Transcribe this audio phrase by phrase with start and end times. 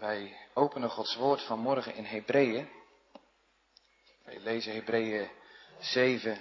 [0.00, 2.70] Wij openen Gods woord vanmorgen in Hebreeën.
[4.24, 5.30] Wij lezen Hebreeën
[5.78, 6.40] 7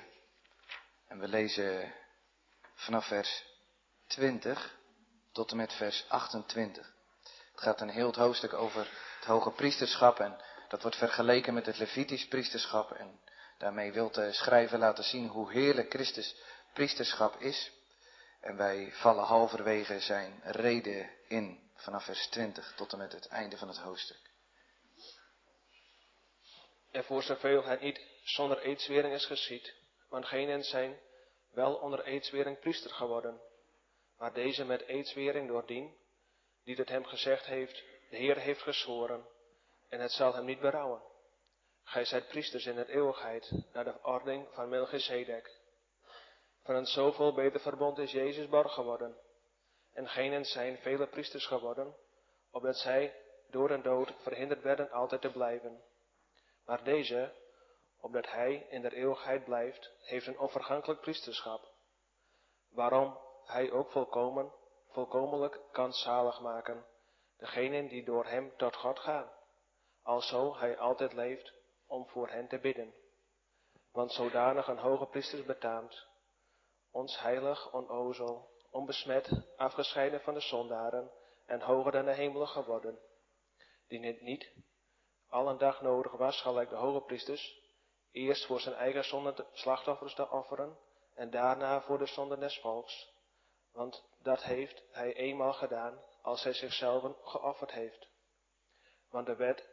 [1.07, 1.93] en we lezen
[2.75, 3.43] vanaf vers
[4.07, 4.77] 20
[5.31, 6.93] tot en met vers 28.
[7.51, 8.79] Het gaat een heel hoofdstuk over
[9.15, 13.19] het hoge priesterschap en dat wordt vergeleken met het Levitisch priesterschap en
[13.57, 16.35] daarmee wil de schrijver laten zien hoe heerlijk Christus
[16.73, 17.71] priesterschap is.
[18.41, 23.57] En wij vallen halverwege zijn reden in vanaf vers 20 tot en met het einde
[23.57, 24.31] van het hoofdstuk.
[26.91, 29.73] En voor zoveel hij niet zonder eedswering is geschied,
[30.09, 30.99] want geen zijn
[31.51, 33.41] wel onder eedswering priester geworden,
[34.17, 35.97] maar deze met eedswering doordien,
[36.63, 39.25] die het hem gezegd heeft, de Heer heeft gezworen,
[39.89, 41.01] en het zal hem niet berouwen.
[41.83, 45.57] Gij zijt priesters in het eeuwigheid, naar de ordening van Melchizedek.
[46.63, 49.17] Van een zoveel beter verbond is Jezus borg geworden,
[49.99, 51.95] en genen zijn vele priesters geworden,
[52.51, 53.15] opdat zij
[53.49, 55.83] door een dood verhinderd werden altijd te blijven.
[56.65, 57.33] Maar deze,
[58.01, 61.71] opdat hij in der eeuwigheid blijft, heeft een onvergankelijk priesterschap,
[62.69, 64.53] waarom hij ook volkomen,
[64.89, 66.85] volkomenlijk kan zalig maken,
[67.37, 69.31] degenen die door hem tot God gaan,
[70.03, 71.53] alzo hij altijd leeft
[71.87, 72.93] om voor hen te bidden.
[73.91, 76.07] Want zodanig een hoge priesters betaamt,
[76.91, 81.11] ons heilig, onozel, onbesmet, afgescheiden van de zondaren
[81.45, 82.99] en hoger dan de hemelen geworden,
[83.87, 84.51] die het niet
[85.29, 87.61] al een dag nodig was, gelijk de hoge priesters,
[88.11, 90.77] eerst voor zijn eigen zonde slachtoffers te offeren
[91.13, 93.13] en daarna voor de zonde des volks,
[93.71, 98.09] want dat heeft hij eenmaal gedaan als hij zichzelf geofferd heeft.
[99.09, 99.69] Want de wet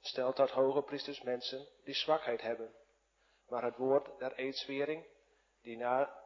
[0.00, 2.74] stelt tot hoge priesters mensen die zwakheid hebben,
[3.48, 5.06] maar het woord der eedswering,
[5.62, 6.24] die na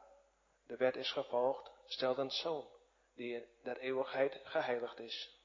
[0.65, 2.67] de wet is gevolgd, stelt een zoon
[3.15, 5.39] die der eeuwigheid geheiligd is.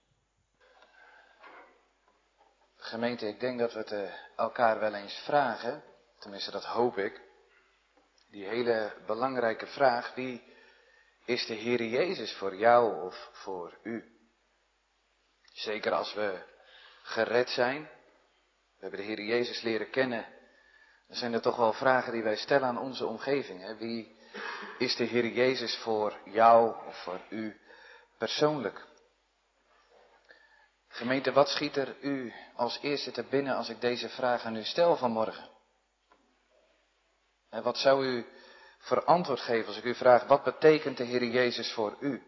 [2.77, 5.84] Gemeente, ik denk dat we het eh, elkaar wel eens vragen,
[6.19, 7.20] tenminste dat hoop ik.
[8.30, 10.43] Die hele belangrijke vraag, wie
[11.25, 14.19] is de Heer Jezus voor jou of voor u?
[15.53, 16.42] Zeker als we
[17.03, 20.26] gered zijn, we hebben de Heer Jezus leren kennen,
[21.06, 23.60] dan zijn er toch wel vragen die wij stellen aan onze omgeving.
[23.60, 23.76] Hè?
[23.76, 24.16] Wie
[24.78, 27.60] is de Heer Jezus voor jou of voor u
[28.19, 28.86] persoonlijk?
[30.88, 34.64] Gemeente, wat schiet er u als eerste te binnen als ik deze vraag aan u
[34.64, 35.48] stel vanmorgen?
[37.50, 38.26] En wat zou u
[38.78, 42.22] voor antwoord geven als ik u vraag, wat betekent de Heer Jezus voor u?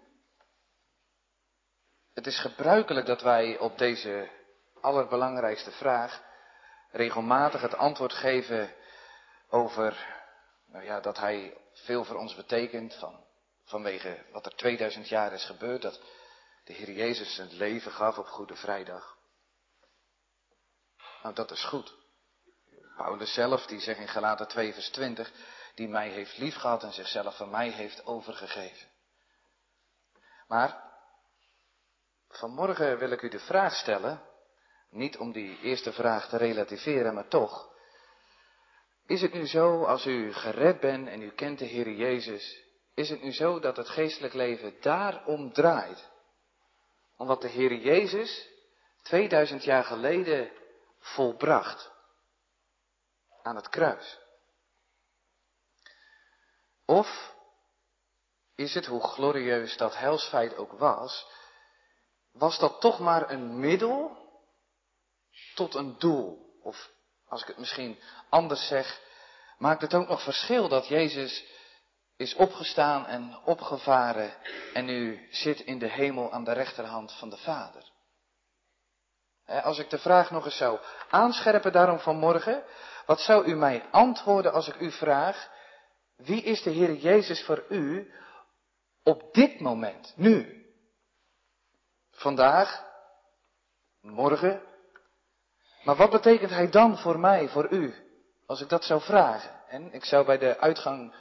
[2.14, 4.28] Het is gebruikelijk dat wij op deze
[4.80, 6.22] allerbelangrijkste vraag
[6.90, 8.74] regelmatig het antwoord geven
[9.48, 10.16] over
[10.66, 13.24] nou ja, dat Hij veel voor ons betekent van,
[13.64, 16.00] vanwege wat er 2000 jaar is gebeurd, dat
[16.64, 19.16] de Heer Jezus zijn leven gaf op Goede Vrijdag.
[21.22, 21.94] Nou, dat is goed.
[22.96, 25.32] Paulus zelf, die zegt in Galaten 2 vers 20,
[25.74, 28.88] die mij heeft liefgehad en zichzelf van mij heeft overgegeven.
[30.46, 30.92] Maar,
[32.28, 34.22] vanmorgen wil ik u de vraag stellen,
[34.90, 37.76] niet om die eerste vraag te relativeren, maar toch,
[39.08, 42.62] is het nu zo, als u gered bent en u kent de Heer Jezus,
[42.94, 46.10] is het nu zo dat het geestelijk leven daarom draait?
[47.16, 48.48] Omdat de Heer Jezus
[49.02, 50.50] 2000 jaar geleden
[50.98, 51.90] volbracht
[53.42, 54.18] aan het kruis.
[56.84, 57.34] Of
[58.54, 61.26] is het, hoe glorieus dat helsfeit ook was,
[62.32, 64.16] was dat toch maar een middel
[65.54, 66.58] tot een doel?
[66.62, 66.96] Of
[67.28, 69.00] als ik het misschien anders zeg,
[69.58, 71.44] maakt het ook nog verschil dat Jezus
[72.16, 74.34] is opgestaan en opgevaren
[74.72, 77.84] en nu zit in de hemel aan de rechterhand van de Vader.
[79.46, 80.78] Als ik de vraag nog eens zou
[81.10, 82.64] aanscherpen daarom vanmorgen,
[83.06, 85.50] wat zou u mij antwoorden als ik u vraag,
[86.16, 88.12] wie is de Heer Jezus voor u
[89.02, 90.66] op dit moment, nu?
[92.10, 92.84] Vandaag,
[94.00, 94.62] morgen,
[95.84, 97.94] maar wat betekent hij dan voor mij, voor u,
[98.46, 99.50] als ik dat zou vragen?
[99.68, 101.14] En ik zou bij de uitgang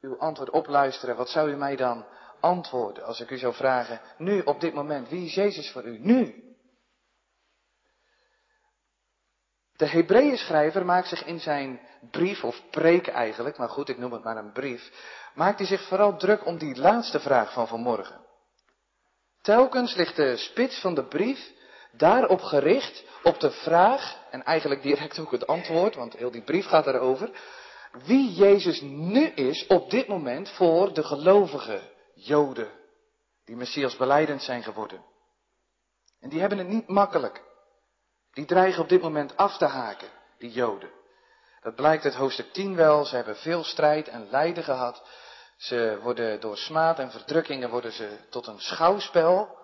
[0.00, 1.16] uw antwoord opluisteren.
[1.16, 2.06] Wat zou u mij dan
[2.40, 5.98] antwoorden als ik u zou vragen, nu op dit moment, wie is Jezus voor u?
[5.98, 6.44] Nu.
[9.76, 11.80] De Hebreeënschrijver maakt zich in zijn
[12.10, 14.90] brief, of preek eigenlijk, maar goed, ik noem het maar een brief,
[15.34, 18.20] maakt hij zich vooral druk om die laatste vraag van vanmorgen.
[19.42, 21.52] Telkens ligt de spits van de brief
[21.92, 26.66] daarop gericht, op de vraag, en eigenlijk direct ook het antwoord, want heel die brief
[26.66, 27.30] gaat erover,
[28.04, 31.80] wie Jezus nu is op dit moment voor de gelovige
[32.14, 32.70] Joden,
[33.44, 35.04] die Messias beleidend zijn geworden.
[36.20, 37.42] En die hebben het niet makkelijk.
[38.32, 40.08] Die dreigen op dit moment af te haken,
[40.38, 40.90] die Joden.
[41.60, 43.04] Dat blijkt uit hoofdstuk 10 wel.
[43.04, 45.02] Ze hebben veel strijd en lijden gehad.
[45.56, 49.58] Ze worden door smaad en verdrukkingen worden ze tot een schouwspel.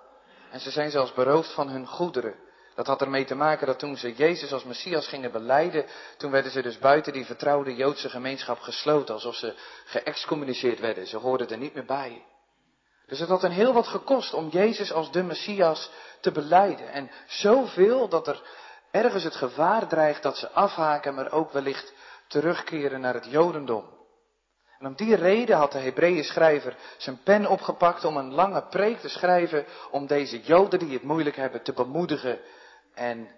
[0.50, 2.34] En ze zijn zelfs beroofd van hun goederen.
[2.74, 5.84] Dat had ermee te maken dat toen ze Jezus als Messias gingen beleiden,
[6.16, 9.54] toen werden ze dus buiten die vertrouwde Joodse gemeenschap gesloten, alsof ze
[9.84, 11.06] geëxcommuniceerd werden.
[11.06, 12.24] Ze hoorden er niet meer bij.
[13.06, 15.90] Dus het had een heel wat gekost om Jezus als de Messias
[16.20, 16.92] te beleiden.
[16.92, 18.42] En zoveel dat er
[18.90, 21.92] ergens het gevaar dreigt dat ze afhaken, maar ook wellicht
[22.28, 23.95] terugkeren naar het Jodendom.
[24.78, 28.98] En om die reden had de Hebreeën schrijver zijn pen opgepakt om een lange preek
[28.98, 32.40] te schrijven om deze Joden die het moeilijk hebben te bemoedigen
[32.94, 33.28] en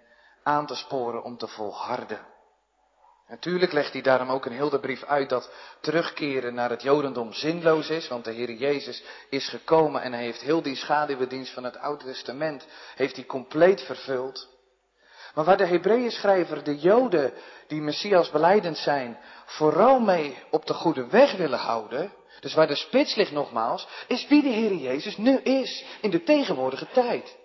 [0.43, 2.27] aan te sporen om te volharden.
[3.29, 5.51] Natuurlijk legt hij daarom ook een hele brief uit dat
[5.81, 10.41] terugkeren naar het Jodendom zinloos is, want de Heer Jezus is gekomen en hij heeft
[10.41, 14.49] heel die schaduwdienst van het Oude Testament, heeft hij compleet vervuld.
[15.35, 17.33] Maar waar de Hebreeën schrijver de Joden
[17.69, 22.75] die Messias beleidend zijn, vooral mee op de goede weg willen houden, dus waar de
[22.75, 27.37] spits ligt nogmaals, is wie de Heer Jezus nu is in de tegenwoordige tijd.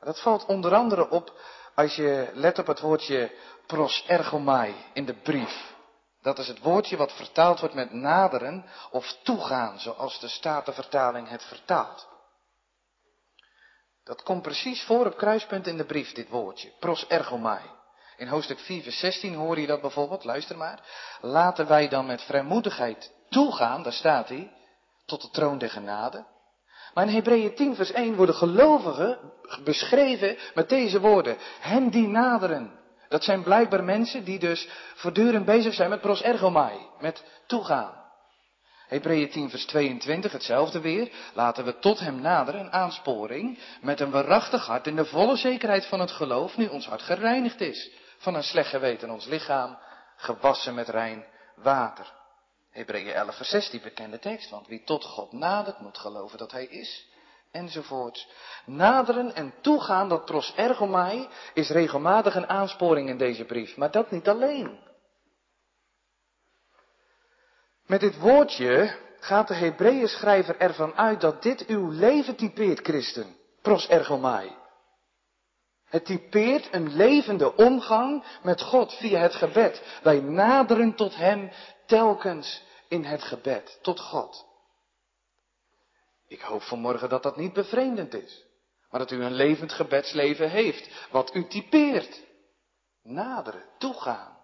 [0.00, 1.32] Dat valt onder andere op
[1.74, 3.30] als je let op het woordje
[3.66, 5.72] prosergomai in de brief.
[6.22, 11.44] Dat is het woordje wat vertaald wordt met naderen of toegaan, zoals de Statenvertaling het
[11.44, 12.08] vertaalt.
[14.04, 17.60] Dat komt precies voor op kruispunt in de brief, dit woordje, prosergomai.
[18.16, 20.80] In hoofdstuk 4, vers 16 hoor je dat bijvoorbeeld, luister maar.
[21.20, 24.52] Laten wij dan met vrijmoedigheid toegaan, daar staat hij,
[25.06, 26.24] tot de troon der genade.
[26.94, 29.18] Maar in Hebreeën 10, vers 1 worden gelovigen
[29.64, 31.36] beschreven met deze woorden.
[31.60, 32.78] Hen die naderen.
[33.08, 38.02] Dat zijn blijkbaar mensen die dus voortdurend bezig zijn met prosergomai, met toegaan.
[38.88, 41.10] Hebreeën 10 vers 22, hetzelfde weer.
[41.32, 45.86] Laten we tot hem naderen, een aansporing, met een waarachtig hart in de volle zekerheid
[45.86, 47.90] van het geloof, nu ons hart gereinigd is.
[48.24, 49.78] Van een slecht geweten ons lichaam,
[50.16, 51.24] gewassen met rein
[51.54, 52.12] water.
[52.70, 56.52] Hebreeën 11 vers 6, die bekende tekst, want wie tot God nadert, moet geloven dat
[56.52, 57.08] hij is.
[57.50, 58.28] Enzovoort.
[58.66, 63.76] Naderen en toegaan, dat pros ergomai, is regelmatig een aansporing in deze brief.
[63.76, 64.78] Maar dat niet alleen.
[67.86, 73.36] Met dit woordje gaat de Hebreeën schrijver ervan uit dat dit uw leven typeert, christen.
[73.62, 74.56] Pros ergomai.
[75.94, 80.00] Het typeert een levende omgang met God via het gebed.
[80.02, 81.50] Wij naderen tot Hem
[81.86, 84.46] telkens in het gebed, tot God.
[86.28, 88.44] Ik hoop vanmorgen dat dat niet bevreemdend is,
[88.90, 92.22] maar dat u een levend gebedsleven heeft, wat u typeert.
[93.02, 94.36] Naderen, toegaan.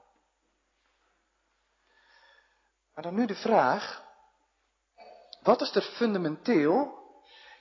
[2.95, 4.03] Maar dan nu de vraag,
[5.43, 6.99] wat is er fundamenteel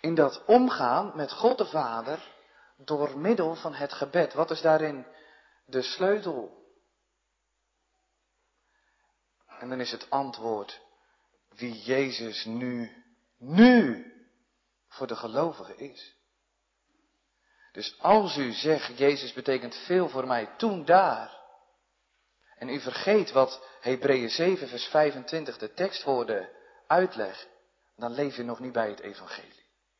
[0.01, 2.37] in dat omgaan met God de Vader
[2.83, 4.33] door middel van het gebed?
[4.33, 5.05] Wat is daarin
[5.65, 6.57] de sleutel?
[9.59, 10.81] En dan is het antwoord
[11.49, 13.03] wie Jezus nu,
[13.37, 14.05] nu
[14.87, 16.17] voor de gelovige is.
[17.71, 21.37] Dus als u zegt, Jezus betekent veel voor mij toen daar,
[22.55, 26.49] en u vergeet wat Hebreeën 7 vers 25 de tekstwoorden
[26.87, 27.47] uitlegt,
[27.95, 29.58] dan leef je nog niet bij het evangelie.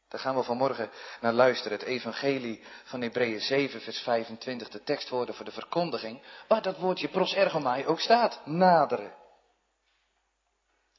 [0.09, 0.91] Daar gaan we vanmorgen
[1.21, 6.61] naar luisteren, het evangelie van Hebreeën 7 vers 25, de tekstwoorden voor de verkondiging, waar
[6.61, 9.16] dat woordje prosergomai ook staat, naderen.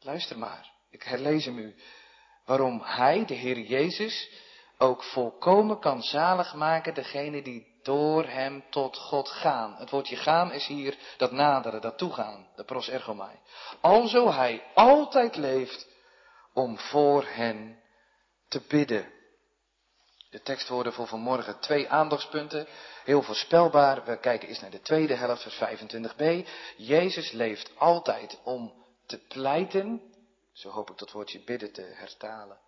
[0.01, 1.75] Luister maar, ik herlees hem u.
[2.45, 4.31] Waarom hij, de Heer Jezus,
[4.79, 9.77] ook volkomen kan zalig maken degene die door hem tot God gaan.
[9.77, 13.39] Het woordje gaan is hier dat naderen, dat toegaan, de prosergomai.
[13.81, 15.89] Alzo hij altijd leeft
[16.53, 17.80] om voor hen
[18.51, 19.13] te bidden.
[20.31, 22.67] De tekstwoorden voor vanmorgen twee aandachtspunten.
[23.05, 24.05] Heel voorspelbaar.
[24.05, 26.49] We kijken eens naar de tweede helft, vers 25b.
[26.77, 30.03] Jezus leeft altijd om te pleiten.
[30.53, 32.59] Zo hoop ik dat woordje bidden te hertalen.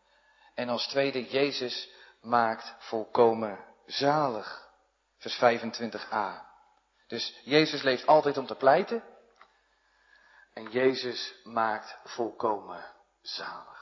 [0.55, 4.71] En als tweede, Jezus maakt volkomen zalig.
[5.19, 6.51] Vers 25a.
[7.07, 9.05] Dus Jezus leeft altijd om te pleiten.
[10.55, 12.85] En Jezus maakt volkomen
[13.23, 13.82] zalig.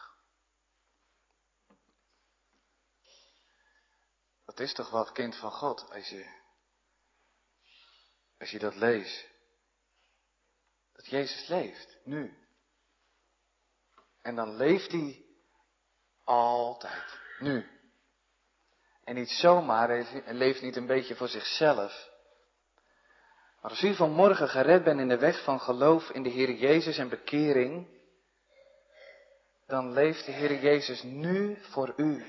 [4.50, 6.26] Dat is toch wat kind van God als je,
[8.38, 9.28] als je dat leest.
[10.92, 12.38] Dat Jezus leeft, nu.
[14.22, 15.24] En dan leeft hij
[16.24, 17.66] altijd, nu.
[19.04, 22.10] En niet zomaar, en leeft niet een beetje voor zichzelf.
[23.60, 26.98] Maar als u vanmorgen gered bent in de weg van geloof in de Heer Jezus
[26.98, 28.00] en bekering,
[29.66, 32.24] dan leeft de Heer Jezus nu voor u.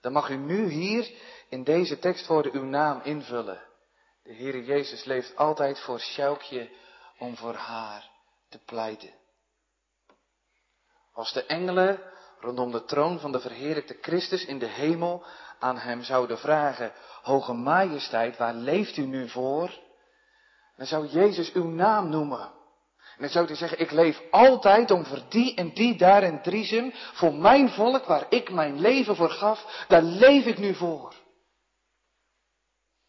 [0.00, 1.10] Dan mag u nu hier
[1.48, 3.62] in deze tekstwoorden uw naam invullen.
[4.22, 6.70] De Heere Jezus leeft altijd voor Sjoukje
[7.18, 8.10] om voor haar
[8.48, 9.14] te pleiten.
[11.12, 12.00] Als de engelen
[12.40, 15.24] rondom de troon van de verheerlijkte Christus in de hemel
[15.58, 19.78] aan hem zouden vragen, Hoge Majesteit, waar leeft u nu voor?
[20.76, 22.57] Dan zou Jezus uw naam noemen.
[23.18, 26.42] En dan zou hij zeggen, ik leef altijd om voor die en die daar in
[26.42, 31.08] Driesem, voor mijn volk waar ik mijn leven voor gaf, daar leef ik nu voor.
[31.08, 31.18] Het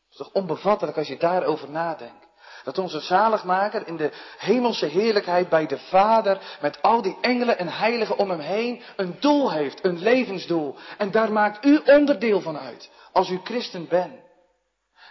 [0.09, 2.27] is toch onbevattelijk als je daarover nadenkt.
[2.63, 7.67] Dat onze zaligmaker in de hemelse heerlijkheid bij de Vader met al die engelen en
[7.67, 10.75] heiligen om hem heen een doel heeft, een levensdoel.
[10.97, 14.19] En daar maakt u onderdeel van uit, als u christen bent.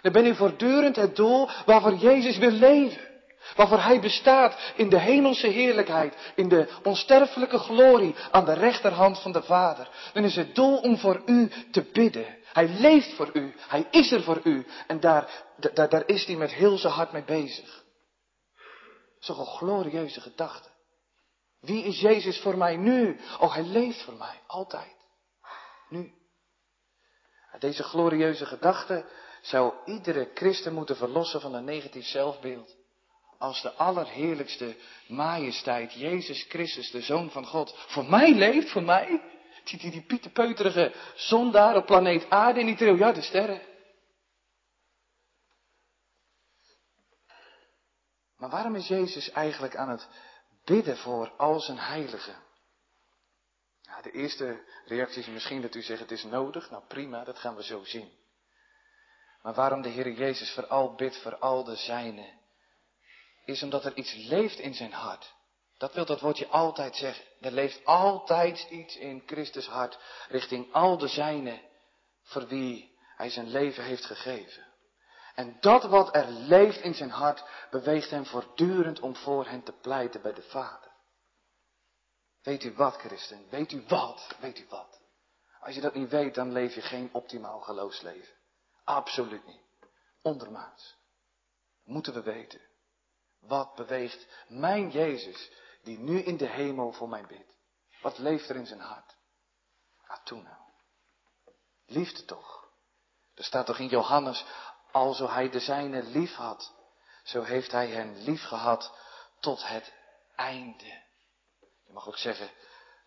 [0.01, 3.08] Dan ben u voortdurend het doel waarvoor Jezus wil leven.
[3.55, 9.31] Waarvoor Hij bestaat in de hemelse heerlijkheid, in de onsterfelijke glorie aan de rechterhand van
[9.31, 9.89] de Vader.
[10.13, 12.37] Dan is het doel om voor u te bidden.
[12.53, 15.43] Hij leeft voor u, Hij is er voor u en daar,
[15.73, 17.83] daar, daar is Hij met heel zijn hart mee bezig.
[19.19, 20.69] Zo'n glorieuze gedachte.
[21.59, 23.19] Wie is Jezus voor mij nu?
[23.39, 24.95] Oh, Hij leeft voor mij, altijd.
[25.89, 26.13] Nu.
[27.59, 29.05] Deze glorieuze gedachte
[29.41, 32.78] zou iedere christen moeten verlossen van een negatief zelfbeeld.
[33.39, 34.75] Als de allerheerlijkste
[35.07, 39.21] majesteit, Jezus Christus, de Zoon van God, voor mij leeft, voor mij.
[39.63, 43.61] Die, die, die pieterpeuterige zondaar op planeet aarde in die triljarden sterren.
[48.37, 50.07] Maar waarom is Jezus eigenlijk aan het
[50.65, 52.35] bidden voor al zijn heiligen?
[53.81, 56.69] Ja, de eerste reactie is misschien dat u zegt het is nodig.
[56.69, 58.11] Nou prima, dat gaan we zo zien.
[59.41, 62.38] Maar waarom de Heer Jezus vooral bidt voor al de zijnen,
[63.49, 65.33] is omdat er iets leeft in zijn hart.
[65.77, 67.25] Dat wil dat woordje altijd zeggen.
[67.39, 71.61] Er leeft altijd iets in Christus hart richting al de zijnen
[72.23, 74.67] voor wie hij zijn leven heeft gegeven.
[75.35, 79.71] En dat wat er leeft in zijn hart beweegt hem voortdurend om voor hen te
[79.71, 80.91] pleiten bij de Vader.
[82.41, 83.49] Weet u wat, christen?
[83.49, 84.35] Weet u wat?
[84.39, 84.99] Weet u wat?
[85.59, 88.35] Als je dat niet weet, dan leef je geen optimaal geloofsleven.
[88.83, 89.63] Absoluut niet.
[90.21, 90.95] Ondermaats.
[91.83, 92.68] Moeten we weten.
[93.39, 95.51] Wat beweegt mijn Jezus,
[95.83, 97.57] die nu in de hemel voor mij bidt?
[98.01, 99.15] Wat leeft er in zijn hart?
[100.07, 100.57] Ah, toen nou.
[101.85, 102.67] Liefde toch.
[103.33, 104.45] Er staat toch in Johannes,
[104.91, 106.73] alzo hij de zijne lief had,
[107.23, 108.93] zo heeft hij hen lief gehad
[109.39, 109.93] tot het
[110.35, 111.03] einde.
[111.85, 112.51] Je mag ook zeggen,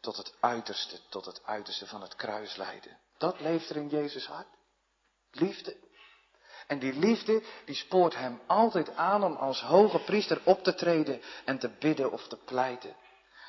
[0.01, 2.99] tot het uiterste, tot het uiterste van het kruislijden.
[3.19, 4.49] Dat leeft er in Jezus hart.
[5.31, 5.91] Liefde.
[6.67, 11.23] En die liefde, die spoort hem altijd aan om als hoge priester op te treden
[11.45, 12.97] en te bidden of te pleiten.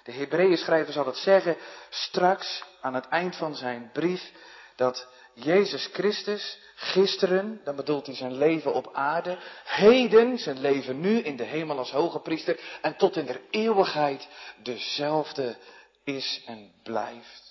[0.04, 1.58] De Hebreeën schrijver zal het zeggen
[1.90, 4.32] straks aan het eind van zijn brief
[4.76, 11.20] dat Jezus Christus gisteren, dan bedoelt hij zijn leven op aarde, heden zijn leven nu
[11.20, 14.28] in de hemel als hoge priester en tot in de eeuwigheid
[14.64, 15.58] dezelfde
[16.04, 17.43] is en blijft.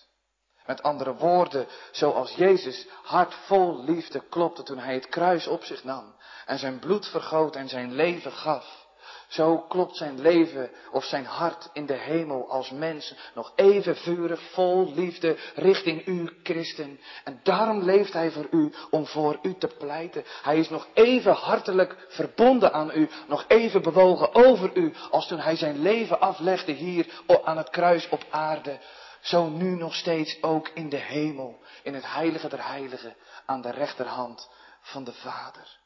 [0.66, 5.84] Met andere woorden, zoals Jezus hart vol liefde klopte toen hij het kruis op zich
[5.84, 6.14] nam
[6.46, 8.80] en zijn bloed vergoot en zijn leven gaf.
[9.28, 14.40] Zo klopt zijn leven of zijn hart in de hemel als mens nog even vurig,
[14.40, 17.00] vol liefde richting u, christen.
[17.24, 20.24] En daarom leeft hij voor u om voor u te pleiten.
[20.42, 25.40] Hij is nog even hartelijk verbonden aan u, nog even bewogen over u, als toen
[25.40, 27.06] hij zijn leven aflegde hier
[27.44, 28.78] aan het kruis op aarde
[29.22, 33.70] zo nu nog steeds ook in de hemel, in het heilige der heiligen, aan de
[33.70, 34.50] rechterhand
[34.80, 35.80] van de Vader.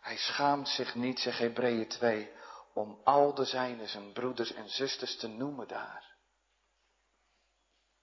[0.00, 2.32] Hij schaamt zich niet, zegt Hebreeën 2,
[2.74, 6.16] om al de zijnen, zijn broeders en zusters te noemen daar.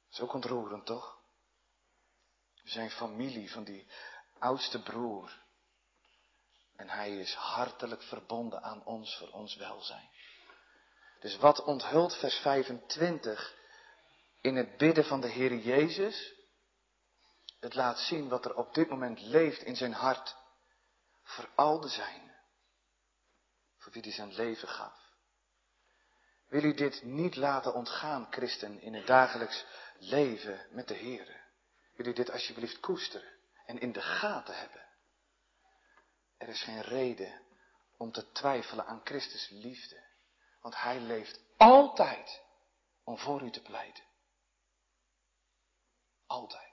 [0.10, 1.20] Dat is ook ontroerend, toch?
[2.64, 3.88] Zijn familie van die
[4.40, 5.40] oudste broer.
[6.76, 10.10] En hij is hartelijk verbonden aan ons voor ons welzijn.
[11.22, 13.56] Dus wat onthult vers 25
[14.42, 16.34] in het bidden van de Heer Jezus?
[17.60, 20.36] Het laat zien wat er op dit moment leeft in zijn hart
[21.24, 22.40] voor al de zijnen,
[23.78, 25.00] voor wie hij zijn leven gaf.
[26.48, 29.66] Wil u dit niet laten ontgaan, christen, in het dagelijks
[30.00, 31.42] leven met de Heer?
[31.96, 33.30] Wil u dit alsjeblieft koesteren
[33.66, 34.86] en in de gaten hebben?
[36.38, 37.42] Er is geen reden
[37.98, 40.11] om te twijfelen aan Christus liefde.
[40.62, 42.42] Want hij leeft altijd
[43.04, 44.04] om voor u te pleiten.
[46.26, 46.72] Altijd.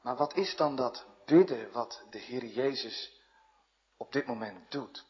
[0.00, 3.22] Maar wat is dan dat bidden wat de Heer Jezus
[3.96, 5.06] op dit moment doet?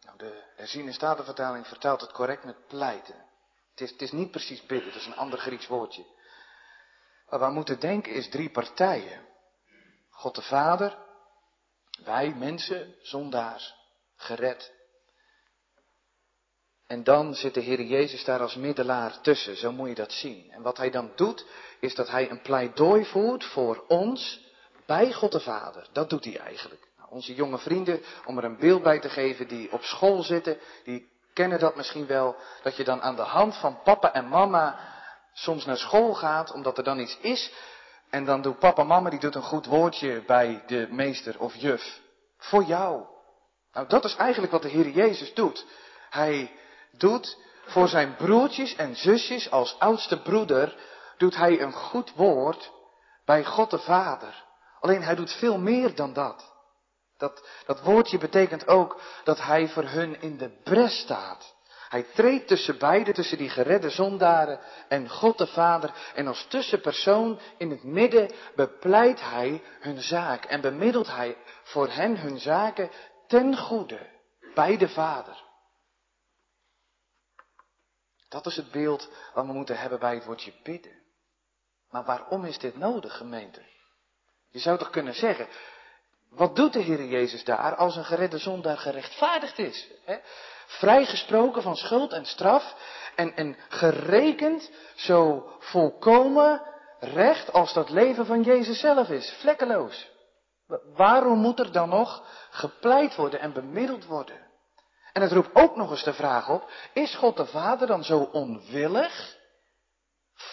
[0.00, 3.28] Nou, de herziene statenvertaling vertaalt het correct met pleiten.
[3.70, 6.06] Het is, het is niet precies bidden, dat is een ander Grieks woordje.
[7.26, 9.28] Wat we moeten denken is drie partijen.
[10.10, 10.98] God de Vader,
[12.04, 13.79] wij mensen, zondaars,
[14.20, 14.72] gered.
[16.86, 20.50] En dan zit de Heer Jezus daar als middelaar tussen, zo moet je dat zien.
[20.50, 21.46] En wat hij dan doet,
[21.80, 24.40] is dat hij een pleidooi voert voor ons
[24.86, 25.86] bij God de Vader.
[25.92, 26.88] Dat doet hij eigenlijk.
[26.98, 30.58] Nou, onze jonge vrienden, om er een beeld bij te geven, die op school zitten,
[30.84, 34.78] die kennen dat misschien wel, dat je dan aan de hand van papa en mama
[35.32, 37.52] soms naar school gaat, omdat er dan iets is.
[38.10, 41.54] En dan doet papa en mama, die doet een goed woordje bij de meester of
[41.54, 42.00] juf.
[42.36, 43.18] Voor jou.
[43.72, 45.66] Nou, dat is eigenlijk wat de Heer Jezus doet.
[46.10, 46.52] Hij
[46.92, 50.76] doet voor zijn broertjes en zusjes als oudste broeder,
[51.16, 52.72] doet hij een goed woord
[53.24, 54.44] bij God de Vader.
[54.80, 56.52] Alleen hij doet veel meer dan dat.
[57.18, 61.54] Dat, dat woordje betekent ook dat hij voor hun in de bres staat.
[61.88, 65.92] Hij treedt tussen beiden, tussen die geredde zondaren en God de Vader.
[66.14, 72.16] En als tussenpersoon in het midden bepleit hij hun zaak en bemiddelt hij voor hen
[72.16, 72.90] hun zaken
[73.30, 74.06] ten goede
[74.54, 75.42] bij de Vader.
[78.28, 80.98] Dat is het beeld wat we moeten hebben bij het woordje bidden.
[81.90, 83.62] Maar waarom is dit nodig, gemeente?
[84.48, 85.48] Je zou toch kunnen zeggen,
[86.28, 89.90] wat doet de Heer Jezus daar als een geredde zondaar gerechtvaardigd is?
[90.04, 90.18] Hè?
[90.66, 92.74] Vrijgesproken van schuld en straf
[93.16, 96.62] en, en gerekend zo volkomen
[97.00, 100.08] recht als dat leven van Jezus zelf is, vlekkeloos.
[100.94, 104.48] Waarom moet er dan nog gepleit worden en bemiddeld worden?
[105.12, 108.18] En het roept ook nog eens de vraag op, is God de Vader dan zo
[108.18, 109.38] onwillig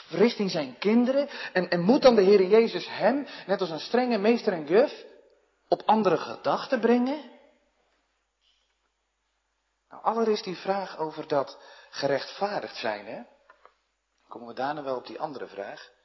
[0.09, 1.29] richting zijn kinderen?
[1.53, 5.05] En, en moet dan de Heer Jezus hem, net als een strenge meester en juf,
[5.67, 7.31] op andere gedachten brengen?
[9.89, 11.59] Nou, allereerst die vraag over dat
[11.89, 13.21] gerechtvaardigd zijn, hè?
[14.27, 15.95] Komen we daarna wel op die andere vraag?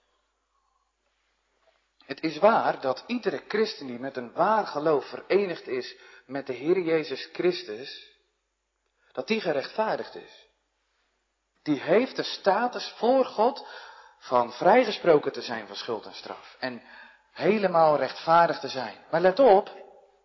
[2.07, 6.53] Het is waar dat iedere christen die met een waar geloof verenigd is met de
[6.53, 8.11] Heer Jezus Christus,
[9.13, 10.49] dat die gerechtvaardigd is.
[11.63, 13.67] Die heeft de status voor God
[14.19, 16.57] van vrijgesproken te zijn van schuld en straf.
[16.61, 16.83] En
[17.33, 18.97] helemaal rechtvaardig te zijn.
[19.11, 19.71] Maar let op,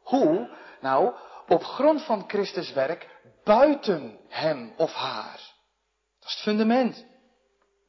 [0.02, 0.58] hoe?
[0.82, 1.16] Nou,
[1.48, 3.08] op grond van Christus werk
[3.44, 5.40] buiten hem of haar.
[6.20, 7.06] Dat is het fundament.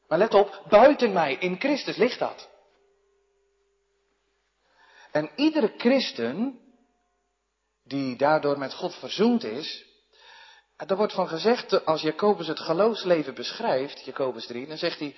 [0.08, 2.48] Maar let op, buiten mij, in Christus ligt dat.
[5.10, 6.58] En iedere christen
[7.84, 9.86] die daardoor met God verzoend is,
[10.86, 15.16] er wordt van gezegd, als Jacobus het geloofsleven beschrijft, Jacobus 3, dan zegt hij,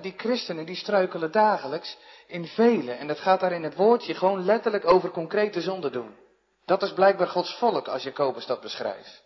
[0.00, 2.92] die christenen die struikelen dagelijks in vele.
[2.92, 6.16] En dat gaat daar in het woordje gewoon letterlijk over concrete zonde doen.
[6.64, 9.22] Dat is blijkbaar Gods volk als Jacobus dat beschrijft.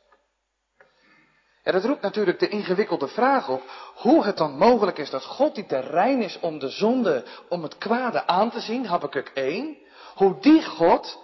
[1.63, 3.63] En dat roept natuurlijk de ingewikkelde vraag op,
[3.95, 7.79] hoe het dan mogelijk is dat God die terrein is om de zonde, om het
[7.79, 9.77] kwade aan te zien, Habakkuk 1,
[10.17, 11.19] hoe die God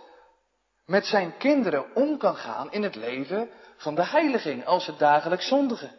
[0.86, 5.48] met zijn kinderen om kan gaan in het leven van de heiliging als ze dagelijks
[5.48, 5.96] zondigen.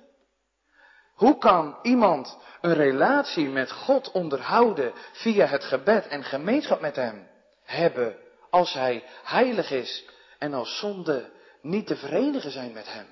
[1.13, 7.27] Hoe kan iemand een relatie met God onderhouden via het gebed en gemeenschap met Hem
[7.63, 8.17] hebben
[8.49, 10.05] als Hij heilig is
[10.39, 13.07] en als zonde niet te verenigen zijn met Hem?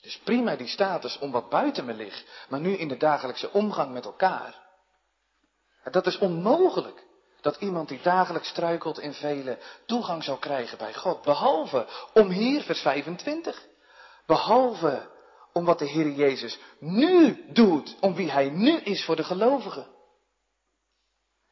[0.00, 3.92] Dus prima die status om wat buiten me ligt, maar nu in de dagelijkse omgang
[3.92, 4.64] met elkaar.
[5.90, 7.05] Dat is onmogelijk
[7.46, 11.22] dat iemand die dagelijks struikelt in vele toegang zou krijgen bij God.
[11.22, 13.66] Behalve om hier, vers 25,
[14.26, 15.10] behalve
[15.52, 19.86] om wat de Heer Jezus nu doet, om wie Hij nu is voor de gelovigen.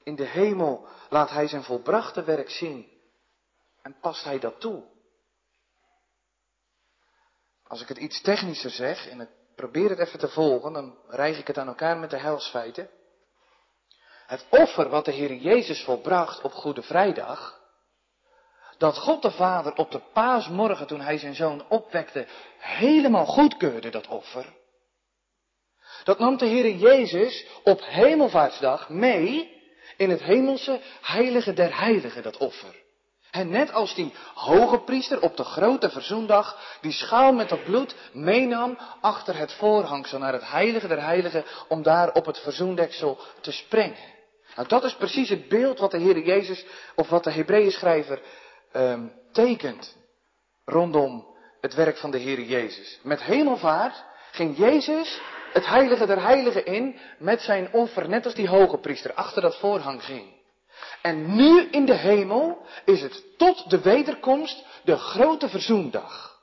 [0.02, 2.90] In de hemel laat Hij zijn volbrachte werk zien
[3.82, 4.84] en past Hij dat toe.
[7.66, 11.38] Als ik het iets technischer zeg en ik probeer het even te volgen, dan rijg
[11.38, 12.90] ik het aan elkaar met de heilsfeiten.
[14.26, 17.60] Het offer wat de Heer Jezus volbracht op Goede Vrijdag,
[18.78, 22.26] dat God de Vader op de paasmorgen toen hij zijn zoon opwekte,
[22.58, 24.46] helemaal goedkeurde dat offer.
[26.04, 29.62] Dat nam de Heer Jezus op hemelvaartsdag mee
[29.96, 32.83] in het hemelse heilige der heiligen, dat offer.
[33.34, 37.94] En net als die hoge priester op de grote verzoendag die schaal met dat bloed
[38.12, 43.52] meenam achter het voorhangsel naar het heilige der heiligen om daar op het verzoendeksel te
[43.52, 44.12] springen.
[44.56, 48.20] Nou, dat is precies het beeld wat de Heer Jezus, of wat de Hebreeën schrijver
[48.72, 49.96] um, tekent
[50.64, 51.26] rondom
[51.60, 52.98] het werk van de Heer Jezus.
[53.02, 55.20] Met hemelvaart ging Jezus
[55.52, 59.58] het heilige der heiligen in met zijn offer, net als die hoge priester achter dat
[59.58, 60.33] voorhang ging.
[61.02, 66.34] En nu in de hemel is het tot de wederkomst de grote verzoendag.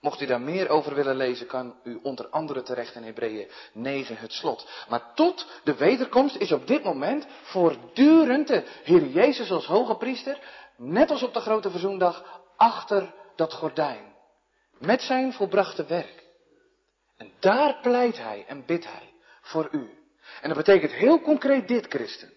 [0.00, 4.16] Mocht u daar meer over willen lezen, kan u onder andere terecht in Hebreeën 9
[4.16, 4.68] het slot.
[4.88, 10.38] Maar tot de wederkomst is op dit moment voortdurend de Heer Jezus als hoge priester,
[10.76, 14.14] net als op de grote verzoendag, achter dat gordijn.
[14.78, 16.24] Met zijn volbrachte werk.
[17.16, 19.90] En daar pleit hij en bidt hij voor u.
[20.40, 22.32] En dat betekent heel concreet dit, christen.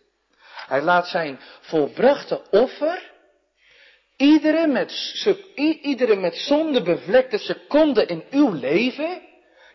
[0.74, 3.12] Hij laat zijn volbrachte offer
[4.18, 5.24] Iedere met,
[5.82, 9.22] iedere met zonde bevlekte seconde in uw leven,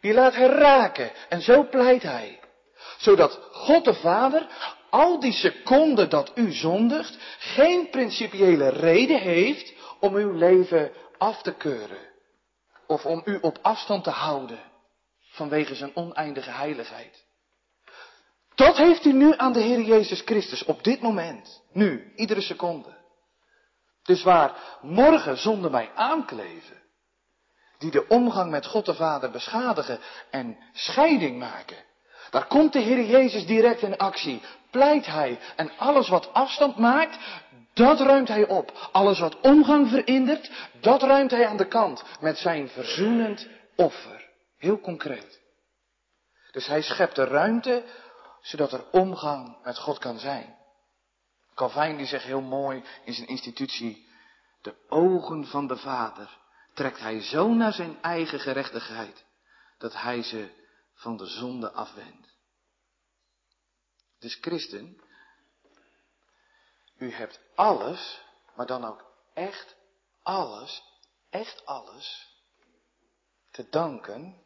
[0.01, 1.11] die laat hij raken.
[1.29, 2.41] En zo pleit hij.
[2.99, 4.47] Zodat God de Vader
[4.91, 11.55] al die seconden dat u zondigt, geen principiële reden heeft om uw leven af te
[11.55, 12.09] keuren.
[12.87, 14.61] Of om u op afstand te houden
[15.31, 17.27] vanwege zijn oneindige heiligheid.
[18.59, 21.63] Dat heeft u nu aan de Heer Jezus Christus op dit moment.
[21.73, 22.97] Nu, iedere seconde.
[24.03, 26.83] Dus waar morgen zonden mij aankleven,
[27.79, 31.77] die de omgang met God de Vader beschadigen en scheiding maken,
[32.31, 34.43] daar komt de Heer Jezus direct in actie.
[34.71, 37.19] Pleit Hij en alles wat afstand maakt,
[37.75, 38.89] dat ruimt Hij op.
[38.93, 44.29] Alles wat omgang verindert, dat ruimt Hij aan de kant met zijn verzoenend offer.
[44.57, 45.41] Heel concreet.
[46.51, 47.85] Dus Hij schept de ruimte
[48.49, 50.57] zodat er omgang met God kan zijn.
[51.55, 54.09] Calvijn die zegt heel mooi in zijn institutie,
[54.63, 56.39] de ogen van de Vader
[56.75, 59.25] trekt hij zo naar zijn eigen gerechtigheid,
[59.79, 60.51] dat hij ze
[60.95, 62.37] van de zonde afwendt.
[64.19, 65.01] Dus christen,
[66.97, 68.23] u hebt alles,
[68.55, 69.77] maar dan ook echt
[70.23, 70.83] alles,
[71.31, 72.37] echt alles,
[73.51, 74.43] te danken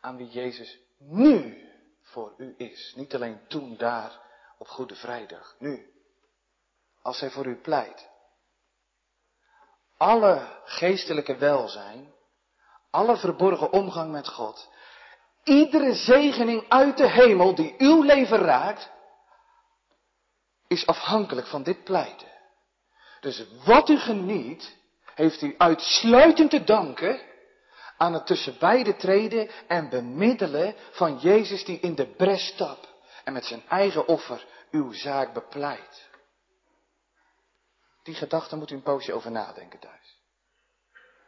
[0.00, 1.65] aan wie Jezus nu
[2.06, 2.92] voor u is.
[2.96, 4.20] Niet alleen toen daar
[4.58, 5.90] op Goede Vrijdag, nu.
[7.02, 8.08] Als hij voor u pleit.
[9.96, 12.12] Alle geestelijke welzijn,
[12.90, 14.68] alle verborgen omgang met God,
[15.44, 18.90] iedere zegening uit de hemel die uw leven raakt,
[20.68, 22.28] is afhankelijk van dit pleiten.
[23.20, 24.76] Dus wat u geniet,
[25.14, 27.20] heeft u uitsluitend te danken
[27.96, 32.88] aan het tussen beide treden en bemiddelen van Jezus die in de bres stapt
[33.24, 36.08] en met zijn eigen offer uw zaak bepleit.
[38.02, 40.20] Die gedachte moet u een poosje over nadenken thuis.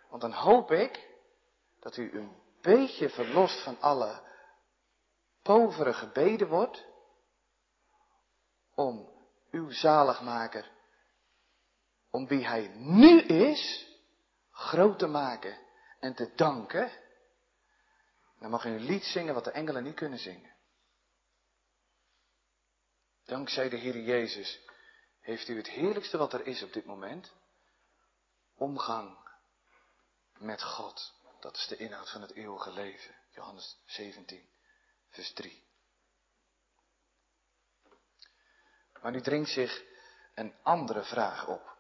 [0.08, 1.08] Want dan hoop ik
[1.80, 4.20] dat u een beetje verlost van alle
[5.42, 6.86] povere gebeden wordt
[8.74, 9.08] om
[9.50, 10.70] uw zaligmaker,
[12.10, 13.86] om wie hij nu is,
[14.50, 15.66] groot te maken
[15.98, 16.90] en te danken.
[18.38, 20.56] Dan mag u een lied zingen wat de engelen niet kunnen zingen.
[23.24, 24.60] Dankzij de Heer Jezus
[25.20, 27.32] heeft u het heerlijkste wat er is op dit moment.
[28.54, 29.18] Omgang
[30.38, 31.14] met God.
[31.40, 33.14] Dat is de inhoud van het eeuwige leven.
[33.30, 34.48] Johannes 17,
[35.08, 35.66] vers 3.
[39.02, 39.84] Maar nu dringt zich
[40.34, 41.77] een andere vraag op.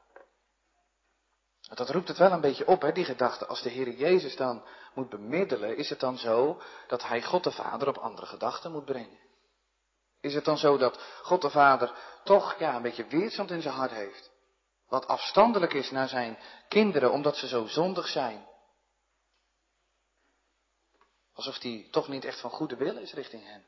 [1.74, 3.46] Dat roept het wel een beetje op, hè, die gedachte.
[3.46, 7.50] Als de Heer Jezus dan moet bemiddelen, is het dan zo dat Hij God de
[7.50, 9.18] Vader op andere gedachten moet brengen?
[10.20, 13.74] Is het dan zo dat God de Vader toch ja, een beetje weerstand in zijn
[13.74, 14.30] hart heeft?
[14.88, 18.46] Wat afstandelijk is naar zijn kinderen omdat ze zo zondig zijn?
[21.34, 23.66] Alsof hij toch niet echt van goede wil is richting hen.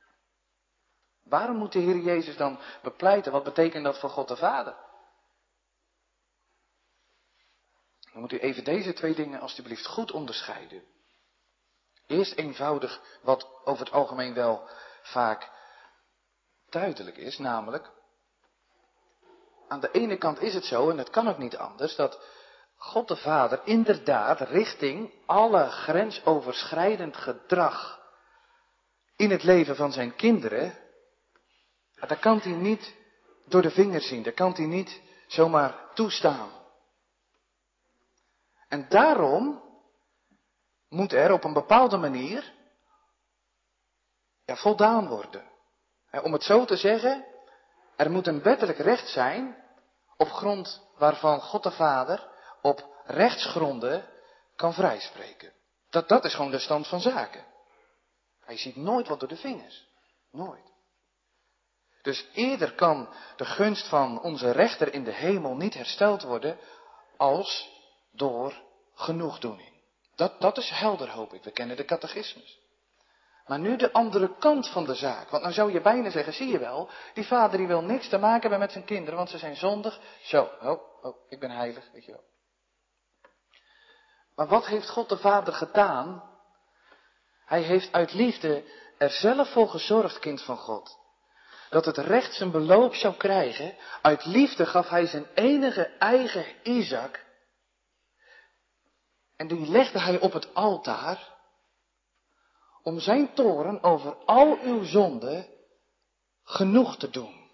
[1.25, 3.33] Waarom moet de Heer Jezus dan bepleiten?
[3.33, 4.77] Wat betekent dat voor God de Vader?
[8.13, 10.83] Dan moet u even deze twee dingen alstublieft goed onderscheiden.
[12.07, 14.69] Eerst eenvoudig wat over het algemeen wel
[15.03, 15.51] vaak
[16.69, 17.91] duidelijk is, namelijk,
[19.69, 22.21] aan de ene kant is het zo, en het kan ook niet anders, dat
[22.77, 28.01] God de Vader inderdaad richting alle grensoverschrijdend gedrag
[29.17, 30.79] in het leven van zijn kinderen,
[31.95, 32.95] daar kan hij niet
[33.47, 36.60] door de vingers zien, daar kan hij niet zomaar toestaan.
[38.71, 39.63] En daarom
[40.89, 42.53] moet er op een bepaalde manier
[44.47, 45.51] voldaan worden.
[46.23, 47.25] Om het zo te zeggen,
[47.97, 49.65] er moet een wettelijk recht zijn
[50.17, 52.29] op grond waarvan God de Vader
[52.63, 54.09] op rechtsgronden
[54.57, 55.53] kan vrijspreken.
[55.91, 57.45] Dat, dat is gewoon de stand van zaken.
[58.41, 59.89] Hij ziet nooit wat door de vingers.
[60.31, 60.73] Nooit.
[62.03, 66.59] Dus eerder kan de gunst van onze rechter in de hemel niet hersteld worden
[67.17, 67.70] als
[68.13, 68.63] door
[68.95, 69.83] genoegdoening.
[70.15, 71.45] Dat, dat is helder, hoop ik.
[71.45, 72.61] We kennen de catechismus.
[73.47, 75.29] Maar nu de andere kant van de zaak.
[75.29, 78.19] Want nou zou je bijna zeggen, zie je wel, die vader die wil niks te
[78.19, 80.01] maken hebben met zijn kinderen, want ze zijn zondig.
[80.23, 82.25] Zo, oh, oh, ik ben heilig, weet je wel.
[84.35, 86.31] Maar wat heeft God de Vader gedaan?
[87.45, 88.65] Hij heeft uit liefde
[88.99, 90.99] er zelf voor gezorgd, kind van God,
[91.71, 93.75] dat het recht zijn beloop zou krijgen.
[94.03, 97.25] Uit liefde gaf hij zijn enige eigen Isaac.
[99.41, 101.29] En die legde hij op het altaar
[102.83, 105.47] om zijn toren over al uw zonden
[106.43, 107.51] genoeg te doen.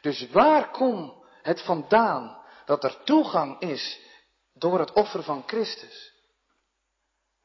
[0.00, 4.00] Dus waar komt het vandaan dat er toegang is
[4.54, 6.12] door het offer van Christus?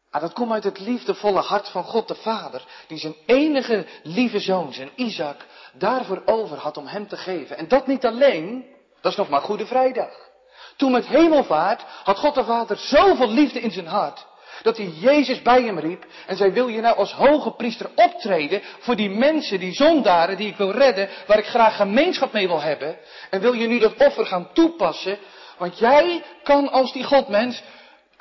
[0.10, 4.40] Ah, dat komt uit het liefdevolle hart van God de Vader, die zijn enige lieve
[4.40, 7.58] zoon, zijn Isaac, daarvoor over had om hem te geven.
[7.58, 10.32] En dat niet alleen, dat is nog maar Goede Vrijdag.
[10.76, 14.26] Toen met hemelvaart had God de Vader zoveel liefde in zijn hart,
[14.62, 18.62] dat hij Jezus bij hem riep en zei, wil je nou als hoge priester optreden
[18.80, 22.62] voor die mensen, die zondaren die ik wil redden, waar ik graag gemeenschap mee wil
[22.62, 22.98] hebben?
[23.30, 25.18] En wil je nu dat offer gaan toepassen?
[25.58, 27.64] Want jij kan als die Godmens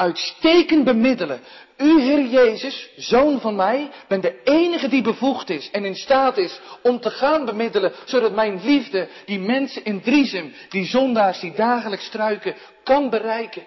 [0.03, 1.41] uitstekend bemiddelen.
[1.77, 6.37] U, Heer Jezus, zoon van mij, bent de enige die bevoegd is en in staat
[6.37, 11.55] is om te gaan bemiddelen, zodat mijn liefde die mensen in Driesem, die zondaars die
[11.55, 13.67] dagelijks struiken, kan bereiken.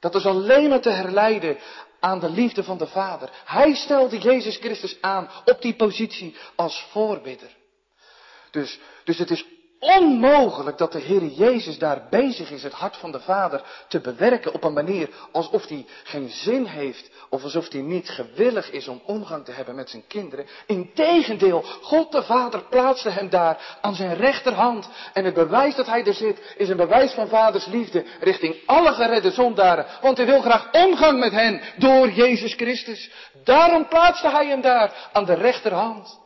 [0.00, 1.58] Dat is alleen maar te herleiden
[2.00, 3.30] aan de liefde van de Vader.
[3.44, 7.56] Hij stelde Jezus Christus aan op die positie als voorbidder.
[8.50, 9.44] Dus, dus het is
[9.80, 14.54] onmogelijk dat de Heer Jezus daar bezig is het hart van de Vader te bewerken
[14.54, 19.02] op een manier alsof hij geen zin heeft of alsof hij niet gewillig is om
[19.04, 20.46] omgang te hebben met zijn kinderen.
[20.66, 26.04] Integendeel, God de Vader plaatste hem daar aan zijn rechterhand en het bewijs dat hij
[26.04, 30.40] er zit is een bewijs van Vaders liefde richting alle geredde zondaren, want hij wil
[30.40, 33.10] graag omgang met hen door Jezus Christus.
[33.44, 36.19] Daarom plaatste hij hem daar aan de rechterhand.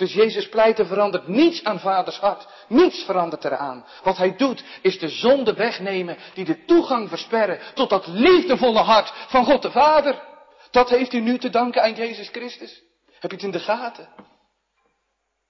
[0.00, 2.46] Dus Jezus pleiten verandert niets aan vaders hart.
[2.68, 3.84] Niets verandert eraan.
[4.02, 9.12] Wat hij doet is de zonde wegnemen die de toegang versperren tot dat liefdevolle hart
[9.28, 10.22] van God de Vader.
[10.70, 12.82] Dat heeft u nu te danken aan Jezus Christus.
[13.18, 14.08] Heb je het in de gaten?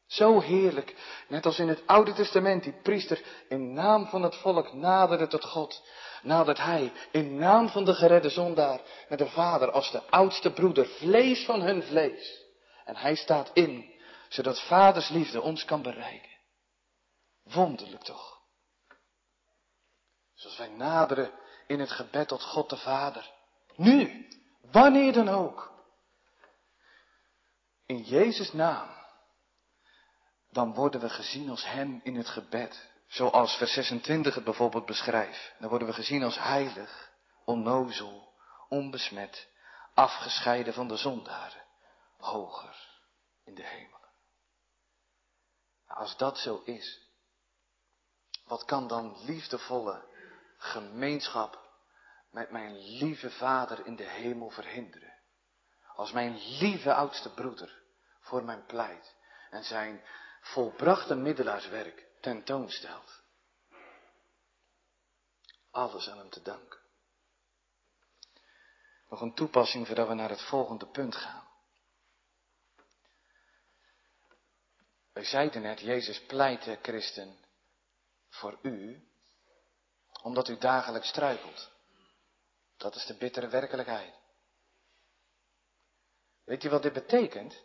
[0.07, 0.95] Zo heerlijk.
[1.29, 5.45] Net als in het Oude Testament, die priester in naam van het volk naderde tot
[5.45, 5.83] God.
[6.23, 10.87] Nadert hij in naam van de geredde zondaar met de Vader als de oudste broeder,
[10.87, 12.45] vlees van hun vlees.
[12.85, 13.99] En hij staat in
[14.31, 16.37] zodat vaders liefde ons kan bereiken.
[17.43, 18.41] Wonderlijk toch?
[20.35, 21.33] Zoals wij naderen
[21.67, 23.31] in het gebed tot God de Vader.
[23.77, 24.29] Nu,
[24.61, 25.73] wanneer dan ook.
[27.87, 28.89] In Jezus' naam.
[30.51, 32.91] Dan worden we gezien als Hem in het gebed.
[33.07, 35.55] Zoals vers 26 het bijvoorbeeld beschrijft.
[35.59, 37.11] Dan worden we gezien als heilig,
[37.45, 38.33] onnozel,
[38.69, 39.49] onbesmet,
[39.95, 41.63] afgescheiden van de zondaren,
[42.17, 42.77] hoger
[43.45, 44.00] in de hemel.
[45.91, 47.09] Als dat zo is,
[48.45, 50.05] wat kan dan liefdevolle
[50.57, 51.59] gemeenschap
[52.31, 55.19] met mijn lieve Vader in de hemel verhinderen?
[55.95, 57.83] Als mijn lieve oudste broeder
[58.21, 59.15] voor mijn pleit
[59.51, 60.05] en zijn
[60.41, 63.23] volbrachte middelaarswerk tentoonstelt.
[65.71, 66.79] Alles aan hem te danken.
[69.09, 71.50] Nog een toepassing voordat we naar het volgende punt gaan.
[75.13, 77.37] Wij zeiden net, Jezus pleitte, christen,
[78.29, 79.09] voor u,
[80.23, 81.71] omdat u dagelijks struikelt.
[82.77, 84.15] Dat is de bittere werkelijkheid.
[86.45, 87.65] Weet u wat dit betekent?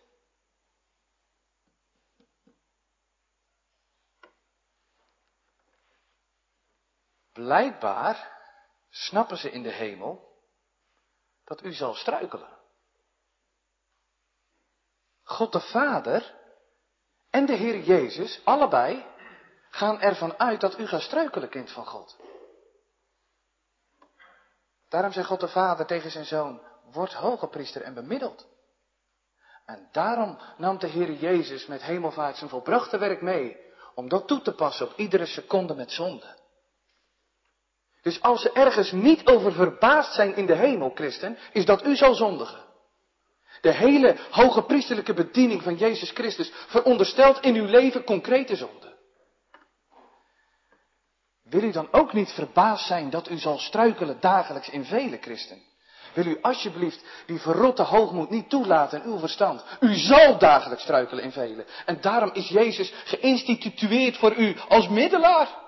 [7.34, 8.42] Blijkbaar
[8.90, 10.40] snappen ze in de hemel
[11.44, 12.58] dat u zal struikelen.
[15.24, 16.44] God de Vader
[17.36, 19.06] en de Heer Jezus, allebei,
[19.69, 22.17] gaan ervan uit dat u gaat struikelen, kind van God.
[24.89, 28.48] Daarom zei God de Vader tegen zijn zoon, word hoge priester en bemiddeld.
[29.65, 33.58] En daarom nam de Heer Jezus met hemelvaart zijn volbrachte werk mee,
[33.95, 36.38] om dat toe te passen op iedere seconde met zonde.
[38.02, 41.95] Dus als ze ergens niet over verbaasd zijn in de hemel, christen, is dat u
[41.95, 42.64] zal zondigen.
[43.62, 48.94] De hele hoge priesterlijke bediening van Jezus Christus veronderstelt in uw leven concrete zonde.
[51.44, 55.62] Wil u dan ook niet verbaasd zijn dat u zal struikelen dagelijks in vele christen?
[56.13, 59.63] Wil u alsjeblieft die verrotte hoogmoed niet toelaten in uw verstand?
[59.80, 61.65] U zal dagelijks struikelen in vele.
[61.86, 65.63] En daarom is Jezus geïnstitueerd voor u als middelaar.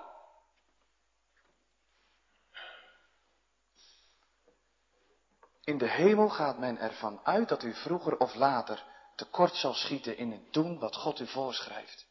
[5.68, 8.84] In de hemel gaat men ervan uit dat u vroeger of later
[9.16, 12.06] tekort zal schieten in het doen wat God u voorschrijft.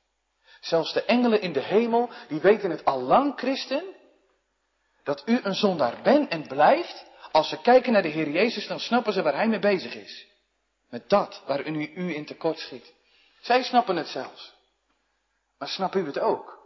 [0.60, 3.84] Zelfs de engelen in de hemel, die weten het al lang, christen,
[5.04, 8.80] dat u een zondaar bent en blijft, Als ze kijken naar de Heer Jezus, dan
[8.80, 10.28] snappen ze waar Hij mee bezig is.
[10.90, 12.94] Met dat waar u, u in tekort schiet.
[13.42, 14.54] Zij snappen het zelfs.
[15.58, 16.60] Maar snappen u het ook?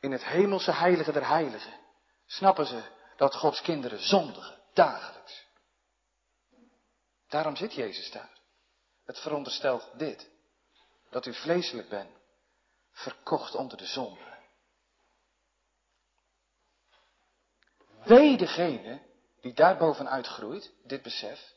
[0.00, 1.80] In het hemelse heilige der heiligen
[2.26, 2.82] snappen ze
[3.16, 5.45] dat Gods kinderen zondigen, dagelijks.
[7.28, 8.30] Daarom zit Jezus daar.
[9.04, 10.28] Het veronderstelt dit.
[11.10, 12.10] Dat u vleeselijk bent,
[12.92, 14.34] verkocht onder de zonde.
[18.04, 19.00] Wee degene
[19.40, 21.54] die daar bovenuit groeit, dit besef.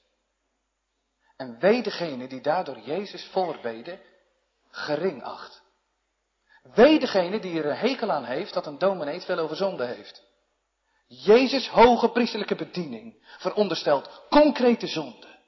[1.36, 4.02] En wee degene die daardoor Jezus voorbeden
[4.70, 5.62] gering acht.
[6.64, 10.24] Wee degene die er een hekel aan heeft dat een dominee veel over zonde heeft.
[11.08, 15.39] Jezus' hoge priesterlijke bediening veronderstelt concrete zonde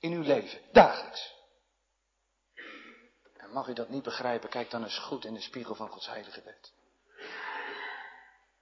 [0.00, 1.34] in uw leven, dagelijks.
[3.36, 6.06] En mag u dat niet begrijpen, kijk dan eens goed in de spiegel van Gods
[6.06, 6.72] heilige wet.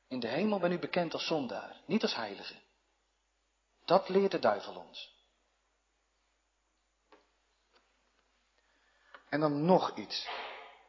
[0.08, 2.54] In de hemel ben u bekend als zondaar, niet als heilige.
[3.84, 5.16] Dat leert de duivel ons.
[9.28, 10.28] En dan nog iets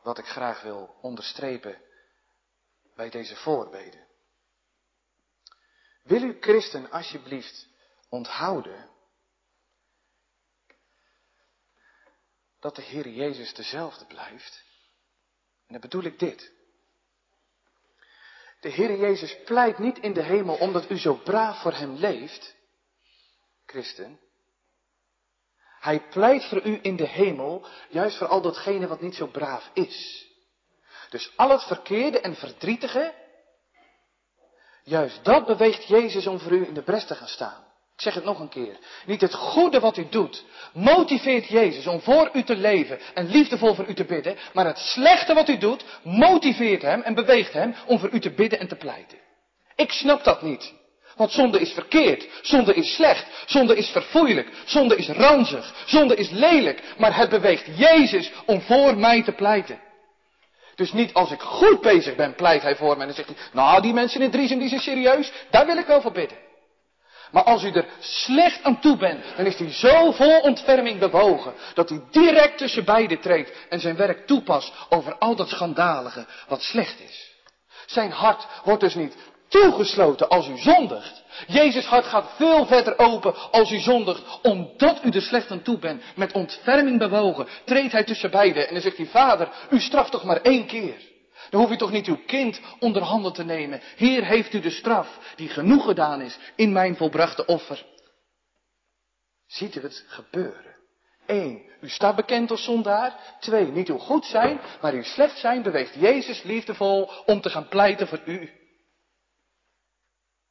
[0.04, 1.82] wat ik graag wil onderstrepen
[2.96, 4.08] bij deze voorbeden.
[6.04, 7.68] Wil u christen alsjeblieft
[8.10, 8.90] onthouden
[12.60, 14.64] dat de Heer Jezus dezelfde blijft?
[15.68, 16.52] En dan bedoel ik dit.
[18.60, 22.56] De Heer Jezus pleit niet in de hemel omdat u zo braaf voor Hem leeft,
[23.66, 24.20] christen.
[25.80, 29.70] Hij pleit voor u in de hemel, juist voor al datgene wat niet zo braaf
[29.74, 30.28] is.
[31.10, 33.14] Dus al het verkeerde en verdrietige,
[34.84, 37.69] juist dat beweegt Jezus om voor u in de bres te gaan staan.
[38.00, 38.78] Ik zeg het nog een keer.
[39.06, 43.74] Niet het goede wat u doet motiveert Jezus om voor u te leven en liefdevol
[43.74, 47.76] voor u te bidden, maar het slechte wat u doet motiveert hem en beweegt hem
[47.86, 49.18] om voor u te bidden en te pleiten.
[49.76, 50.74] Ik snap dat niet.
[51.16, 56.30] Want zonde is verkeerd, zonde is slecht, zonde is verfoeilijk, zonde is ranzig, zonde is
[56.30, 59.80] lelijk, maar het beweegt Jezus om voor mij te pleiten.
[60.76, 63.82] Dus niet als ik goed bezig ben, pleit hij voor mij en zegt hij, nou
[63.82, 66.49] die mensen in Driesem die zijn serieus, daar wil ik wel voor bidden.
[67.32, 71.54] Maar als u er slecht aan toe bent, dan is hij zo vol ontferming bewogen,
[71.74, 76.62] dat hij direct tussen beiden treedt en zijn werk toepast over al dat schandalige wat
[76.62, 77.34] slecht is.
[77.86, 79.16] Zijn hart wordt dus niet
[79.48, 81.24] toegesloten als u zondigt.
[81.48, 85.78] Jezus hart gaat veel verder open als u zondigt, omdat u er slecht aan toe
[85.78, 86.04] bent.
[86.16, 90.24] Met ontferming bewogen treedt hij tussen beiden en dan zegt hij, vader, u straft toch
[90.24, 91.09] maar één keer.
[91.50, 93.82] Dan hoef u toch niet uw kind onder handen te nemen.
[93.96, 97.86] Hier heeft u de straf die genoeg gedaan is in mijn volbrachte offer.
[99.48, 100.76] Ziet u het gebeuren?
[101.26, 103.38] Eén, u staat bekend als zondaar.
[103.40, 107.68] Twee, niet uw goed zijn, maar uw slecht zijn beweegt Jezus liefdevol om te gaan
[107.68, 108.38] pleiten voor u.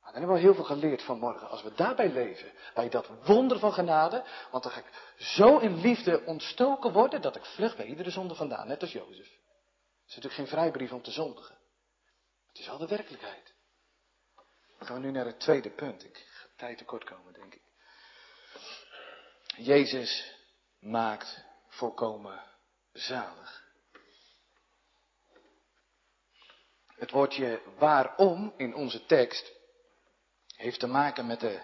[0.00, 1.48] Nou, dan hebben we heel veel geleerd vanmorgen.
[1.48, 5.80] Als we daarbij leven, bij dat wonder van genade, want dan ga ik zo in
[5.80, 9.37] liefde ontstoken worden dat ik vlug bij iedere zonde vandaan, net als Jozef.
[10.08, 11.58] Is natuurlijk geen vrijbrief om te zondigen.
[12.46, 13.54] Het is al de werkelijkheid.
[14.78, 16.04] Dan gaan we nu naar het tweede punt.
[16.04, 17.62] Ik ga tijd tekort komen, denk ik.
[19.56, 20.34] Jezus
[20.78, 22.42] maakt volkomen
[22.92, 23.66] zalig.
[26.86, 29.52] Het woordje waarom in onze tekst
[30.56, 31.60] heeft te maken met de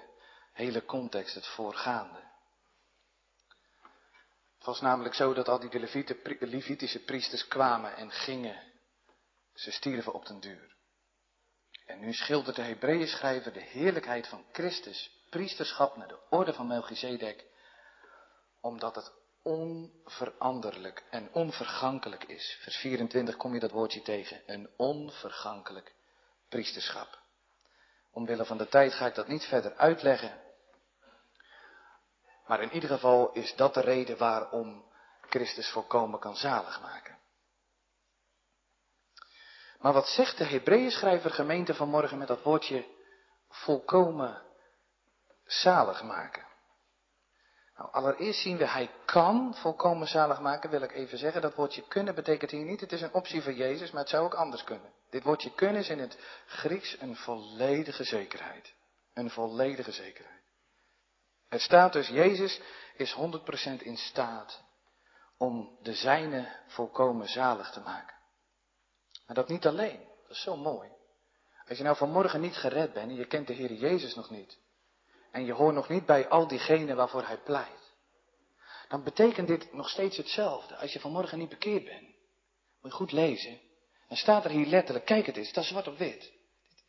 [0.53, 2.24] hele context, het voorgaande.
[4.65, 5.81] Het was namelijk zo dat al die
[6.41, 8.63] Levitische priesters kwamen en gingen.
[9.55, 10.77] Ze stierven op den duur.
[11.87, 16.67] En nu schildert de Hebreeën schrijver de heerlijkheid van Christus, priesterschap naar de orde van
[16.67, 17.45] Melchizedek,
[18.61, 22.59] omdat het onveranderlijk en onvergankelijk is.
[22.63, 25.95] Vers 24 kom je dat woordje tegen, een onvergankelijk
[26.49, 27.19] priesterschap.
[28.13, 30.44] Omwille van de tijd ga ik dat niet verder uitleggen.
[32.47, 34.85] Maar in ieder geval is dat de reden waarom
[35.21, 37.19] Christus volkomen kan zalig maken.
[39.79, 42.87] Maar wat zegt de Hebreeën schrijver gemeente vanmorgen met dat woordje
[43.49, 44.43] volkomen
[45.45, 46.47] zalig maken?
[47.77, 51.43] Nou, allereerst zien we, hij kan volkomen zalig maken, wil ik even zeggen.
[51.43, 54.25] Dat woordje kunnen betekent hier niet, het is een optie voor Jezus, maar het zou
[54.25, 54.93] ook anders kunnen.
[55.11, 58.75] Dit woordje kunnen is in het Grieks een volledige zekerheid.
[59.15, 60.44] Een volledige zekerheid.
[61.55, 62.61] Het staat dus, Jezus
[62.97, 64.63] is 100% in staat
[65.39, 68.17] om de zijne volkomen zalig te maken.
[69.27, 70.91] Maar dat niet alleen, dat is zo mooi.
[71.69, 74.59] Als je nou vanmorgen niet gered bent en je kent de Heer Jezus nog niet,
[75.31, 77.93] en je hoort nog niet bij al diegenen waarvoor Hij pleit,
[78.89, 80.77] dan betekent dit nog steeds hetzelfde.
[80.77, 82.09] Als je vanmorgen niet bekeerd bent,
[82.81, 83.61] moet je goed lezen.
[84.09, 86.33] Dan staat er hier letterlijk, kijk het eens, dat is zwart op wit.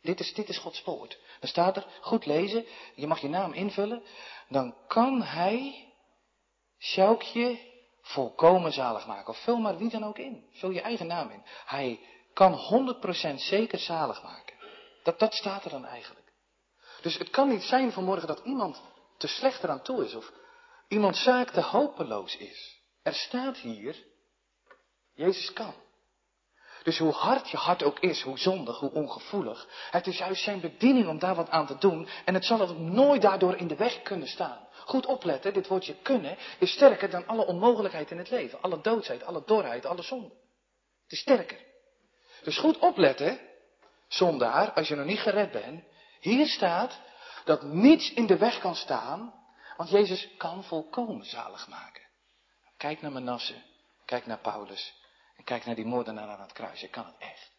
[0.02, 1.18] Dit is, dit is Gods woord.
[1.40, 2.64] Dan staat er, goed lezen,
[2.94, 4.02] je mag je naam invullen.
[4.48, 5.86] Dan kan hij
[6.78, 7.58] Sjoukje
[8.02, 9.28] volkomen zalig maken.
[9.28, 10.46] Of vul maar wie dan ook in.
[10.52, 11.42] Vul je eigen naam in.
[11.64, 12.00] Hij
[12.32, 12.58] kan
[13.32, 14.54] 100% zeker zalig maken.
[15.02, 16.32] Dat, dat staat er dan eigenlijk.
[17.02, 18.82] Dus het kan niet zijn vanmorgen dat iemand
[19.18, 20.14] te slecht eraan toe is.
[20.14, 20.32] Of
[20.88, 22.80] iemand zaak te hopeloos is.
[23.02, 24.04] Er staat hier,
[25.14, 25.74] Jezus kan.
[26.86, 30.60] Dus hoe hard je hart ook is, hoe zondig, hoe ongevoelig, het is juist zijn
[30.60, 33.76] bediening om daar wat aan te doen en het zal ook nooit daardoor in de
[33.76, 34.68] weg kunnen staan.
[34.84, 39.24] Goed opletten, dit woordje kunnen is sterker dan alle onmogelijkheid in het leven, alle doodsheid,
[39.24, 40.34] alle dorheid, alle zonde.
[41.02, 41.58] Het is sterker.
[42.42, 43.40] Dus goed opletten,
[44.08, 45.84] zondaar, als je nog niet gered bent,
[46.20, 47.00] hier staat
[47.44, 49.34] dat niets in de weg kan staan,
[49.76, 52.02] want Jezus kan volkomen zalig maken.
[52.76, 53.62] Kijk naar Manasse,
[54.04, 54.94] kijk naar Paulus,
[55.46, 56.82] kijk naar die moordenaar aan het kruis.
[56.82, 57.50] Ik kan het echt.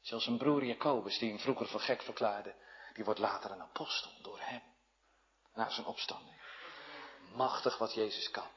[0.00, 2.54] Zelfs zijn broer Jacobus, die hem vroeger voor gek verklaarde,
[2.94, 4.62] die wordt later een apostel door hem.
[5.54, 6.36] Na zijn opstanding.
[7.34, 8.48] Machtig wat Jezus kan.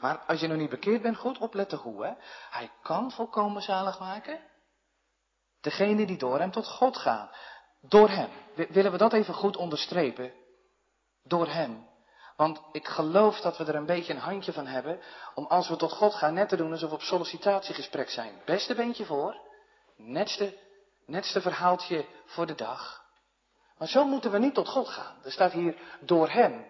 [0.00, 2.12] Maar als je nog niet bekeerd bent, goed opletten hoe, hè.
[2.50, 4.40] Hij kan volkomen zalig maken.
[5.60, 7.30] Degene die door hem tot God gaan.
[7.80, 8.30] Door hem.
[8.54, 10.32] Willen we dat even goed onderstrepen?
[11.22, 11.89] Door hem.
[12.40, 15.00] Want ik geloof dat we er een beetje een handje van hebben
[15.34, 18.42] om als we tot God gaan net te doen alsof we op sollicitatiegesprek zijn.
[18.44, 19.36] Beste beentje voor,
[19.96, 20.58] netste,
[21.06, 23.04] netste verhaaltje voor de dag.
[23.78, 25.16] Maar zo moeten we niet tot God gaan.
[25.24, 26.66] Er staat hier door Hem.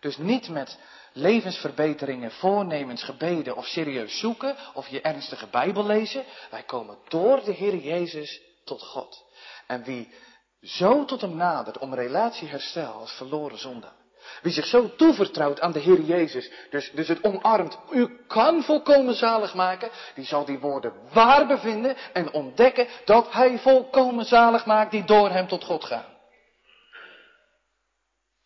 [0.00, 0.78] Dus niet met
[1.12, 6.24] levensverbeteringen, voornemens, gebeden of serieus zoeken of je ernstige Bijbel lezen.
[6.50, 9.24] Wij komen door de Heer Jezus tot God.
[9.66, 10.14] En wie
[10.60, 14.02] zo tot Hem nadert om relatieherstel als verloren zondaar
[14.42, 19.14] wie zich zo toevertrouwt aan de Heer Jezus, dus, dus het omarmt, u kan volkomen
[19.14, 24.90] zalig maken, die zal die woorden waar bevinden en ontdekken dat hij volkomen zalig maakt
[24.90, 26.12] die door hem tot God gaan.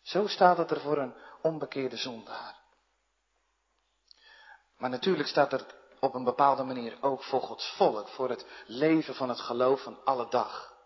[0.01, 2.55] Zo staat het er voor een onbekeerde zondaar.
[4.77, 5.65] Maar natuurlijk staat er
[5.99, 9.97] op een bepaalde manier ook voor Gods volk, voor het leven van het geloof van
[10.03, 10.77] alle dag.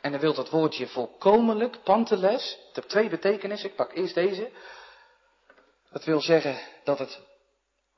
[0.00, 4.50] En dan wil dat woordje volkomenlijk, panteles, het heeft twee betekenissen, ik pak eerst deze.
[5.90, 7.20] Dat wil zeggen dat het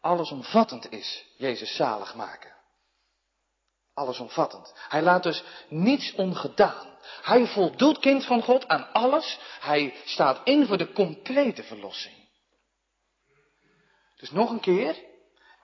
[0.01, 2.59] allesomvattend is, Jezus zalig maken.
[3.95, 4.73] Allesomvattend.
[4.89, 6.99] Hij laat dus niets ongedaan.
[7.23, 9.39] Hij voldoet kind van God aan alles.
[9.61, 12.29] Hij staat in voor de complete verlossing.
[14.17, 14.97] Dus nog een keer,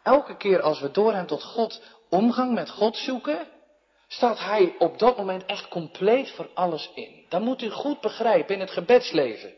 [0.03, 3.49] elke keer als we door hem tot God omgang met God zoeken,
[4.09, 7.25] staat hij op dat moment echt compleet voor alles in.
[7.29, 9.55] Dan moet u goed begrijpen in het gebedsleven.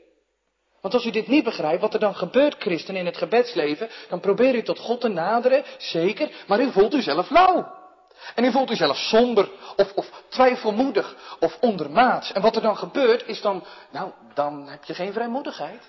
[0.81, 4.21] Want als u dit niet begrijpt, wat er dan gebeurt, christen, in het gebedsleven, dan
[4.21, 7.77] probeer u tot God te naderen, zeker, maar u voelt u zelf lauw.
[8.35, 12.33] En u voelt u zelf somber, of, of twijfelmoedig, of ondermaats.
[12.33, 15.83] En wat er dan gebeurt, is dan, nou, dan heb je geen vrijmoedigheid.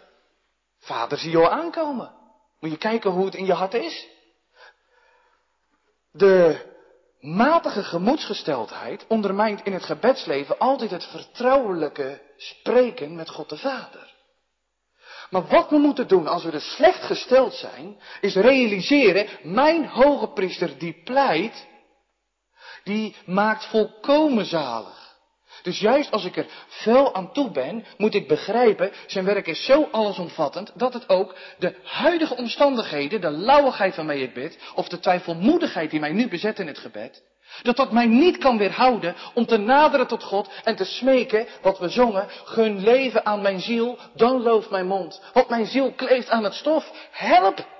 [0.79, 2.11] Vader zie je al aankomen.
[2.59, 4.07] Moet je kijken hoe het in je hart is.
[6.11, 6.68] De
[7.19, 14.17] matige gemoedsgesteldheid ondermijnt in het gebedsleven altijd het vertrouwelijke spreken met God de Vader.
[15.29, 20.27] Maar wat we moeten doen als we dus slecht gesteld zijn, is realiseren, mijn hoge
[20.27, 21.67] priester die pleit,
[22.83, 25.08] die maakt volkomen zalig.
[25.61, 29.65] Dus juist als ik er fel aan toe ben, moet ik begrijpen, zijn werk is
[29.65, 34.99] zo allesomvattend, dat het ook de huidige omstandigheden, de lauwigheid waarmee ik bid, of de
[34.99, 37.23] twijfelmoedigheid die mij nu bezet in het gebed,
[37.61, 41.79] dat dat mij niet kan weerhouden om te naderen tot God en te smeken wat
[41.79, 45.21] we zongen, gun leven aan mijn ziel, dan looft mijn mond.
[45.33, 47.77] Want mijn ziel kleeft aan het stof, help!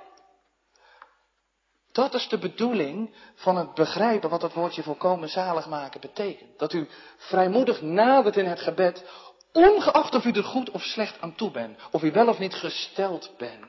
[1.92, 6.58] Dat is de bedoeling van het begrijpen wat het woordje volkomen zalig maken betekent.
[6.58, 9.04] Dat u vrijmoedig nadert in het gebed,
[9.52, 12.54] ongeacht of u er goed of slecht aan toe bent, of u wel of niet
[12.54, 13.64] gesteld bent.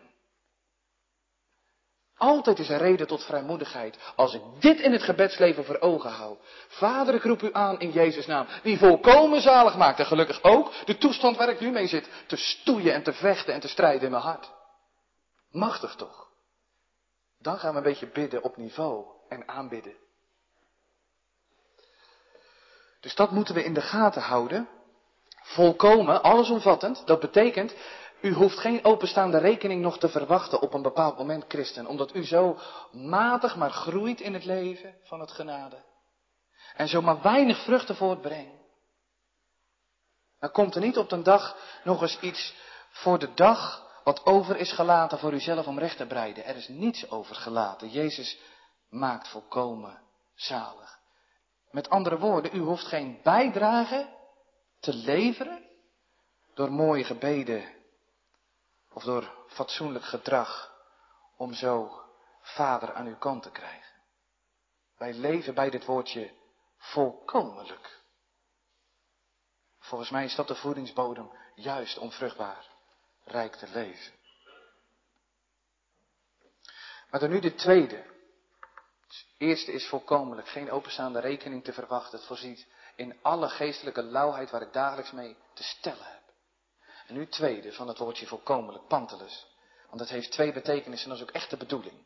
[2.18, 6.38] Altijd is er reden tot vrijmoedigheid als ik dit in het gebedsleven voor ogen hou.
[6.68, 10.72] Vader, ik roep u aan in Jezus' naam, die volkomen zalig maakt en gelukkig ook
[10.86, 14.02] de toestand waar ik nu mee zit, te stoeien en te vechten en te strijden
[14.02, 14.52] in mijn hart.
[15.52, 16.31] Machtig toch?
[17.42, 19.96] Dan gaan we een beetje bidden op niveau en aanbidden.
[23.00, 24.70] Dus dat moeten we in de gaten houden.
[25.42, 27.08] Volkomen, allesomvattend.
[27.08, 27.76] Dat betekent,
[28.22, 31.86] u hoeft geen openstaande rekening nog te verwachten op een bepaald moment, christen.
[31.86, 32.60] Omdat u zo
[32.92, 35.84] matig maar groeit in het leven van het genade.
[36.76, 38.60] En zo maar weinig vruchten voortbrengt.
[40.40, 42.54] Dan komt er niet op een dag nog eens iets
[42.90, 46.46] voor de dag wat over is gelaten voor uzelf om recht te breiden.
[46.46, 47.90] Er is niets over gelaten.
[47.90, 48.40] Jezus
[48.90, 50.02] maakt volkomen
[50.36, 51.00] zalig.
[51.72, 54.18] Met andere woorden, u hoeft geen bijdrage
[54.80, 55.66] te leveren
[56.54, 57.76] door mooie gebeden
[58.94, 60.74] of door fatsoenlijk gedrag
[61.38, 62.02] om zo
[62.42, 64.02] vader aan uw kant te krijgen.
[64.98, 66.32] Wij leven bij dit woordje
[66.78, 68.00] volkomenlijk.
[69.80, 72.71] Volgens mij is dat de voedingsbodem juist om vruchtbaar
[73.32, 74.14] rijk te leven.
[77.10, 78.04] Maar dan nu de tweede.
[79.08, 82.18] Het eerste is volkomenlijk, geen openstaande rekening te verwachten.
[82.18, 86.22] Het voorziet in alle geestelijke lauwheid waar ik dagelijks mee te stellen heb.
[87.08, 89.48] En nu tweede van het woordje volkomenlijk, pantelus.
[89.88, 92.06] Want het heeft twee betekenissen en dat is ook echt de bedoeling.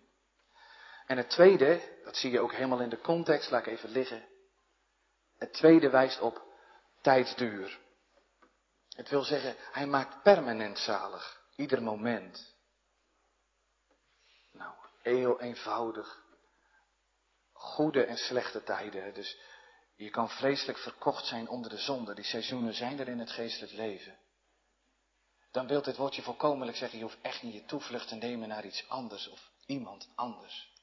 [1.05, 4.25] En het tweede, dat zie je ook helemaal in de context, laat ik even liggen.
[5.37, 6.41] Het tweede wijst op
[7.01, 7.79] tijdsduur.
[8.95, 12.55] Het wil zeggen, hij maakt permanent zalig, ieder moment.
[14.51, 16.23] Nou, heel eenvoudig.
[17.51, 19.13] Goede en slechte tijden.
[19.13, 19.39] Dus
[19.95, 22.15] je kan vreselijk verkocht zijn onder de zonde.
[22.15, 24.17] Die seizoenen zijn er in het geestelijk leven.
[25.51, 28.65] Dan wil dit woordje volkomenlijk zeggen, je hoeft echt niet je toevlucht te nemen naar
[28.65, 30.73] iets anders of iemand anders.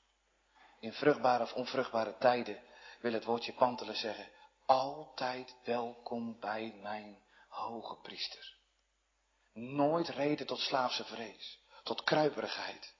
[0.81, 2.63] In vruchtbare of onvruchtbare tijden
[3.01, 4.29] wil het woordje pantelen zeggen,
[4.67, 7.23] altijd welkom bij mijn
[7.53, 8.59] hoge priester.
[9.53, 12.95] Nooit reden tot slaafse vrees, tot kruiperigheid.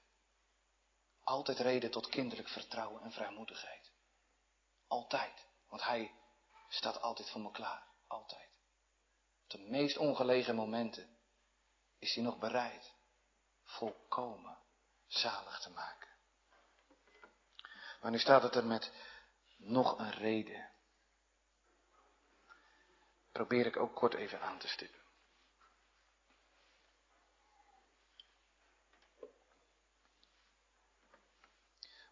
[1.23, 3.91] Altijd reden tot kinderlijk vertrouwen en vrijmoedigheid.
[4.87, 6.15] Altijd, want hij
[6.69, 8.59] staat altijd voor me klaar, altijd.
[9.43, 11.17] Op de meest ongelegen momenten
[11.99, 12.93] is hij nog bereid
[13.63, 14.57] volkomen
[15.07, 16.09] zalig te maken.
[18.01, 18.91] Maar nu staat het er met
[19.57, 20.71] nog een reden.
[23.33, 25.01] Probeer ik ook kort even aan te stippen.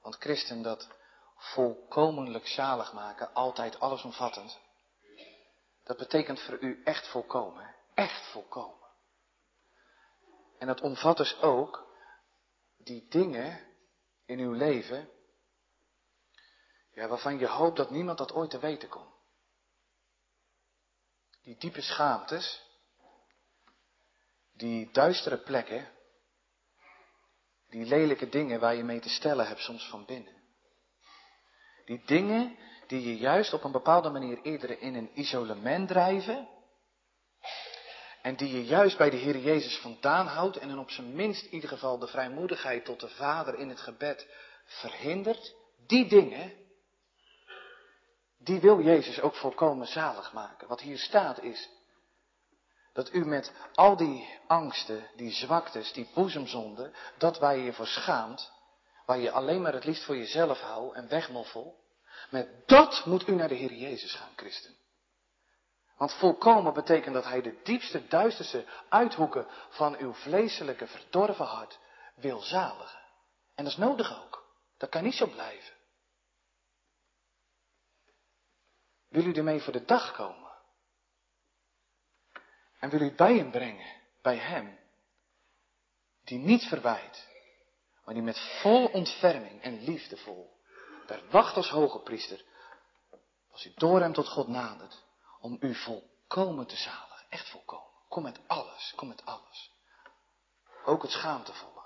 [0.02, 0.90] Want christen, dat
[1.36, 4.60] volkomenlijk zalig maken, altijd allesomvattend,
[5.84, 8.90] dat betekent voor u echt volkomen, echt volkomen.
[10.58, 11.88] En dat omvat dus ook
[12.78, 13.68] die dingen
[14.26, 15.10] in uw leven,
[16.94, 19.11] ja, waarvan je hoopt dat niemand dat ooit te weten komt.
[21.44, 22.62] Die diepe schaamtes,
[24.54, 25.90] die duistere plekken,
[27.70, 30.34] die lelijke dingen waar je mee te stellen hebt soms van binnen.
[31.86, 36.48] Die dingen die je juist op een bepaalde manier eerder in een isolement drijven.
[38.22, 41.46] En die je juist bij de Heer Jezus vandaan houdt en in op zijn minst
[41.46, 44.28] in ieder geval de vrijmoedigheid tot de Vader in het gebed
[44.66, 45.56] verhindert.
[45.88, 46.54] Die dingen,
[48.44, 50.68] die wil Jezus ook volkomen zalig maken.
[50.68, 51.70] Wat hier staat is
[52.94, 57.88] dat u met al die angsten, die zwaktes, die boezemzonden, dat waar je je voor
[57.88, 58.52] schaamt,
[59.06, 61.80] waar je alleen maar het liefst voor jezelf houdt en wegmoffel,
[62.30, 64.76] met dat moet u naar de Heer Jezus gaan, christen.
[65.98, 71.80] Want volkomen betekent dat Hij de diepste, duisterste uithoeken van uw vleeselijke, verdorven hart
[72.16, 73.00] wil zaligen.
[73.56, 74.46] En dat is nodig ook.
[74.78, 75.74] Dat kan niet zo blijven.
[79.12, 80.52] Wil u ermee voor de dag komen?
[82.80, 84.80] En wil u bij hem brengen, bij hem,
[86.24, 87.28] die niet verwijt,
[88.06, 90.60] maar die met vol ontferming en liefdevol
[91.06, 92.44] daar wacht als hoge priester,
[93.52, 95.04] als u door hem tot God nadert,
[95.40, 97.90] om u volkomen te zaligen, echt volkomen.
[98.08, 99.72] Kom met alles, kom met alles.
[100.86, 101.84] Ook het schaamtevolle.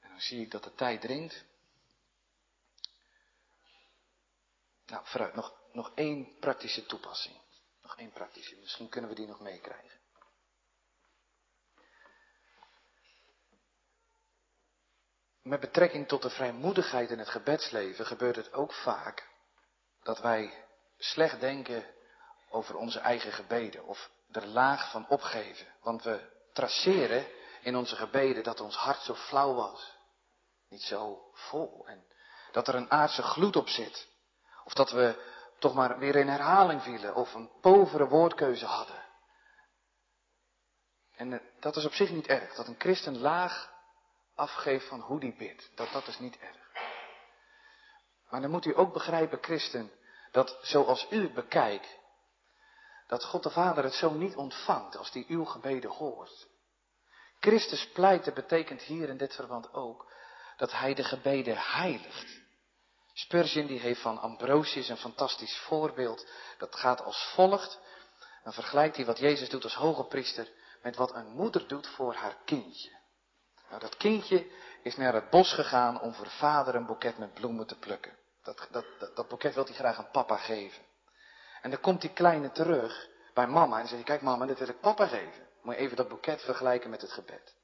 [0.00, 1.44] En dan zie ik dat de tijd dringt.
[4.94, 7.40] Nou, vooruit, nog, nog één praktische toepassing.
[7.82, 10.00] Nog één praktische, misschien kunnen we die nog meekrijgen.
[15.42, 19.28] Met betrekking tot de vrijmoedigheid in het gebedsleven gebeurt het ook vaak
[20.02, 20.66] dat wij
[20.98, 21.94] slecht denken
[22.48, 25.66] over onze eigen gebeden of er laag van opgeven.
[25.80, 27.26] Want we traceren
[27.62, 29.96] in onze gebeden dat ons hart zo flauw was,
[30.68, 32.06] niet zo vol en
[32.52, 34.12] dat er een aardse gloed op zit.
[34.64, 39.02] Of dat we toch maar weer in herhaling vielen of een povere woordkeuze hadden.
[41.16, 43.72] En eh, dat is op zich niet erg, dat een christen laag
[44.34, 45.70] afgeeft van hoe die bidt.
[45.74, 46.62] Dat, dat is niet erg.
[48.28, 49.90] Maar dan moet u ook begrijpen, christen,
[50.30, 51.98] dat zoals u bekijkt,
[53.06, 56.48] dat God de Vader het zo niet ontvangt als die uw gebeden hoort.
[57.40, 60.12] Christus pleiten betekent hier in dit verband ook
[60.56, 62.43] dat hij de gebeden heiligt.
[63.16, 66.26] Spurgeon die heeft van Ambrosius een fantastisch voorbeeld.
[66.58, 67.80] Dat gaat als volgt.
[68.42, 70.48] Dan vergelijkt hij wat Jezus doet als hoge priester
[70.82, 72.90] met wat een moeder doet voor haar kindje.
[73.68, 74.46] Nou, dat kindje
[74.82, 78.16] is naar het bos gegaan om voor vader een boeket met bloemen te plukken.
[78.42, 78.84] Dat, dat,
[79.14, 80.82] dat, boeket wil hij graag aan papa geven.
[81.62, 84.80] En dan komt die kleine terug bij mama en zegt, kijk mama, dit wil ik
[84.80, 85.48] papa geven.
[85.62, 87.54] Moet je even dat boeket vergelijken met het gebed.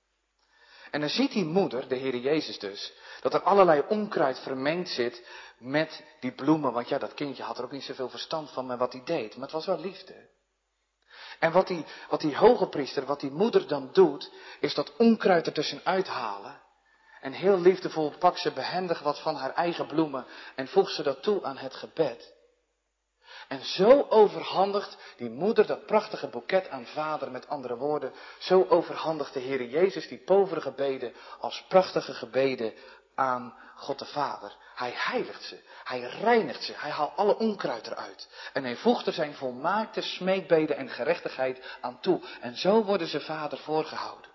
[0.91, 5.26] En dan ziet die moeder, de Heer Jezus dus, dat er allerlei onkruid vermengd zit
[5.59, 6.72] met die bloemen.
[6.72, 9.34] Want ja, dat kindje had er ook niet zoveel verstand van wat hij deed.
[9.34, 10.28] Maar het was wel liefde.
[11.38, 15.47] En wat die, wat die hoge priester, wat die moeder dan doet, is dat onkruid
[15.47, 16.61] ertussen uithalen.
[17.20, 21.22] En heel liefdevol pakt ze behendig wat van haar eigen bloemen en voegt ze dat
[21.22, 22.34] toe aan het gebed.
[23.51, 29.34] En zo overhandigt die moeder dat prachtige boeket aan vader, met andere woorden, zo overhandigt
[29.34, 32.72] de Heer Jezus die povere gebeden als prachtige gebeden
[33.14, 34.57] aan God de Vader.
[34.74, 38.28] Hij heiligt ze, hij reinigt ze, hij haalt alle onkruid eruit.
[38.53, 42.20] En hij voegt er zijn volmaakte smeekbeden en gerechtigheid aan toe.
[42.40, 44.30] En zo worden ze vader voorgehouden.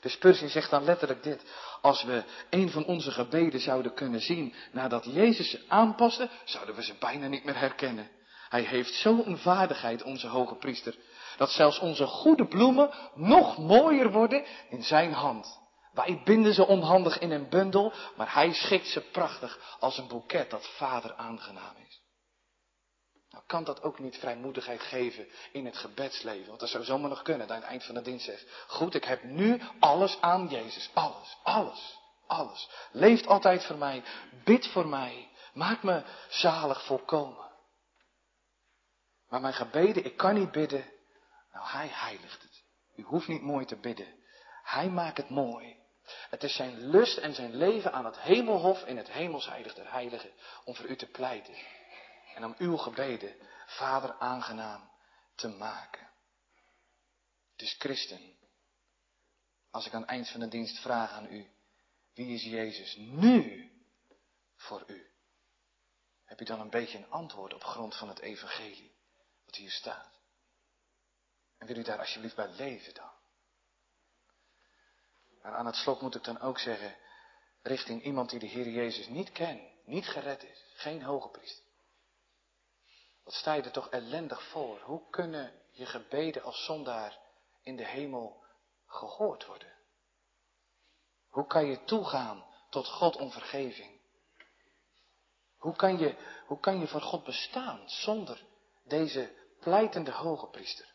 [0.00, 1.42] De Spurgeon zegt dan letterlijk dit.
[1.80, 6.82] Als we een van onze gebeden zouden kunnen zien nadat Jezus ze aanpaste, zouden we
[6.82, 8.15] ze bijna niet meer herkennen.
[8.48, 10.96] Hij heeft zo'n vaardigheid, onze hoge priester,
[11.36, 15.60] dat zelfs onze goede bloemen nog mooier worden in zijn hand.
[15.92, 20.50] Wij binden ze onhandig in een bundel, maar hij schikt ze prachtig als een boeket
[20.50, 22.00] dat vader aangenaam is.
[23.30, 27.22] Nou kan dat ook niet vrijmoedigheid geven in het gebedsleven, want dat zou zomaar nog
[27.22, 28.64] kunnen, aan het eind van de dienst zegt.
[28.66, 32.68] Goed, ik heb nu alles aan Jezus, alles, alles, alles.
[32.92, 34.02] Leeft altijd voor mij,
[34.44, 37.45] bid voor mij, maak me zalig volkomen.
[39.28, 40.84] Maar mijn gebeden, ik kan niet bidden.
[41.52, 42.62] Nou, hij heiligt het.
[42.96, 44.24] U hoeft niet mooi te bidden.
[44.62, 45.76] Hij maakt het mooi.
[46.30, 50.30] Het is zijn lust en zijn leven aan het hemelhof in het hemelsheilig der heiligen
[50.64, 51.54] om voor u te pleiten.
[52.34, 53.34] En om uw gebeden,
[53.66, 54.90] Vader, aangenaam
[55.34, 56.10] te maken.
[57.56, 58.36] Dus christen,
[59.70, 61.50] als ik aan het eind van de dienst vraag aan u,
[62.14, 63.70] wie is Jezus nu
[64.54, 65.10] voor u?
[66.24, 68.95] Heb u dan een beetje een antwoord op grond van het evangelie?
[69.46, 70.20] Wat hier staat.
[71.58, 73.10] En wil u daar alsjeblieft bij leven dan?
[75.42, 76.96] Maar aan het slot moet ik dan ook zeggen,
[77.62, 81.64] richting iemand die de Heer Jezus niet kent, niet gered is, geen hoge priester.
[83.24, 84.80] Wat sta je er toch ellendig voor?
[84.80, 87.18] Hoe kunnen je gebeden als zondaar
[87.62, 88.44] in de hemel
[88.86, 89.72] gehoord worden?
[91.28, 94.00] Hoe kan je toegaan tot God om vergeving?
[95.56, 96.16] Hoe kan je,
[96.46, 98.44] hoe kan je voor God bestaan zonder
[98.86, 100.94] deze pleitende hoge priester.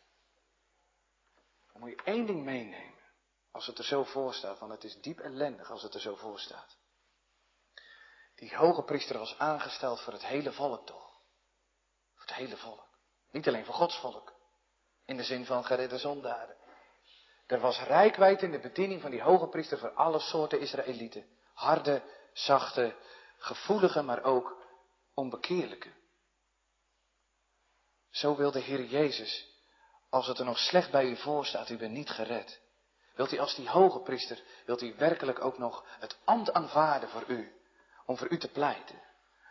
[1.72, 3.00] Dan moet je één ding meenemen.
[3.52, 6.16] Als het er zo voor staat, want het is diep ellendig als het er zo
[6.16, 6.78] voor staat.
[8.36, 11.22] Die hoge priester was aangesteld voor het hele volk toch?
[12.14, 12.88] Voor het hele volk.
[13.32, 14.34] Niet alleen voor Gods volk.
[15.06, 16.58] In de zin van geredde zondaren.
[17.48, 21.26] Er was rijkwijd in de bediening van die hoge priester voor alle soorten Israëlieten.
[21.54, 22.96] Harde, zachte,
[23.38, 24.58] gevoelige, maar ook
[25.14, 26.01] onbekeerlijke.
[28.12, 29.48] Zo wil de Heer Jezus,
[30.10, 32.60] als het er nog slecht bij u voor staat, u bent niet gered.
[33.16, 37.24] Wilt u als die hoge priester, wilt u werkelijk ook nog het ambt aanvaarden voor
[37.28, 37.52] u,
[38.06, 39.02] om voor u te pleiten.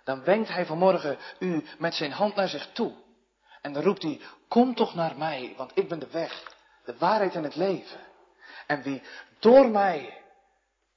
[0.05, 2.95] Dan wenkt hij vanmorgen u met zijn hand naar zich toe.
[3.61, 7.35] En dan roept hij, kom toch naar mij, want ik ben de weg, de waarheid
[7.35, 8.01] en het leven.
[8.67, 9.03] En wie
[9.39, 10.25] door mij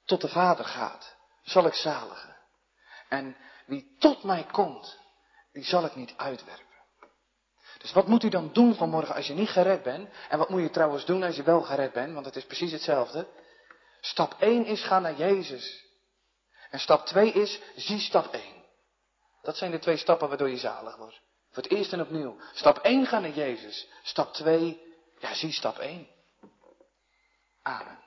[0.04, 2.36] tot de Vader gaat, zal ik zaligen.
[3.08, 3.36] En
[3.66, 4.98] wie tot mij komt,
[5.52, 6.63] die zal ik niet uitwerpen.
[7.84, 10.08] Dus wat moet u dan doen vanmorgen als je niet gered bent?
[10.28, 12.12] En wat moet je trouwens doen als je wel gered bent?
[12.12, 13.26] Want het is precies hetzelfde.
[14.00, 15.84] Stap 1 is ga naar Jezus.
[16.70, 18.42] En stap 2 is zie stap 1.
[19.42, 21.20] Dat zijn de twee stappen waardoor je zalig wordt.
[21.50, 22.36] Voor het eerst en opnieuw.
[22.52, 23.88] Stap 1 ga naar Jezus.
[24.02, 24.82] Stap 2,
[25.18, 26.08] ja zie stap 1.
[27.62, 27.98] Amen.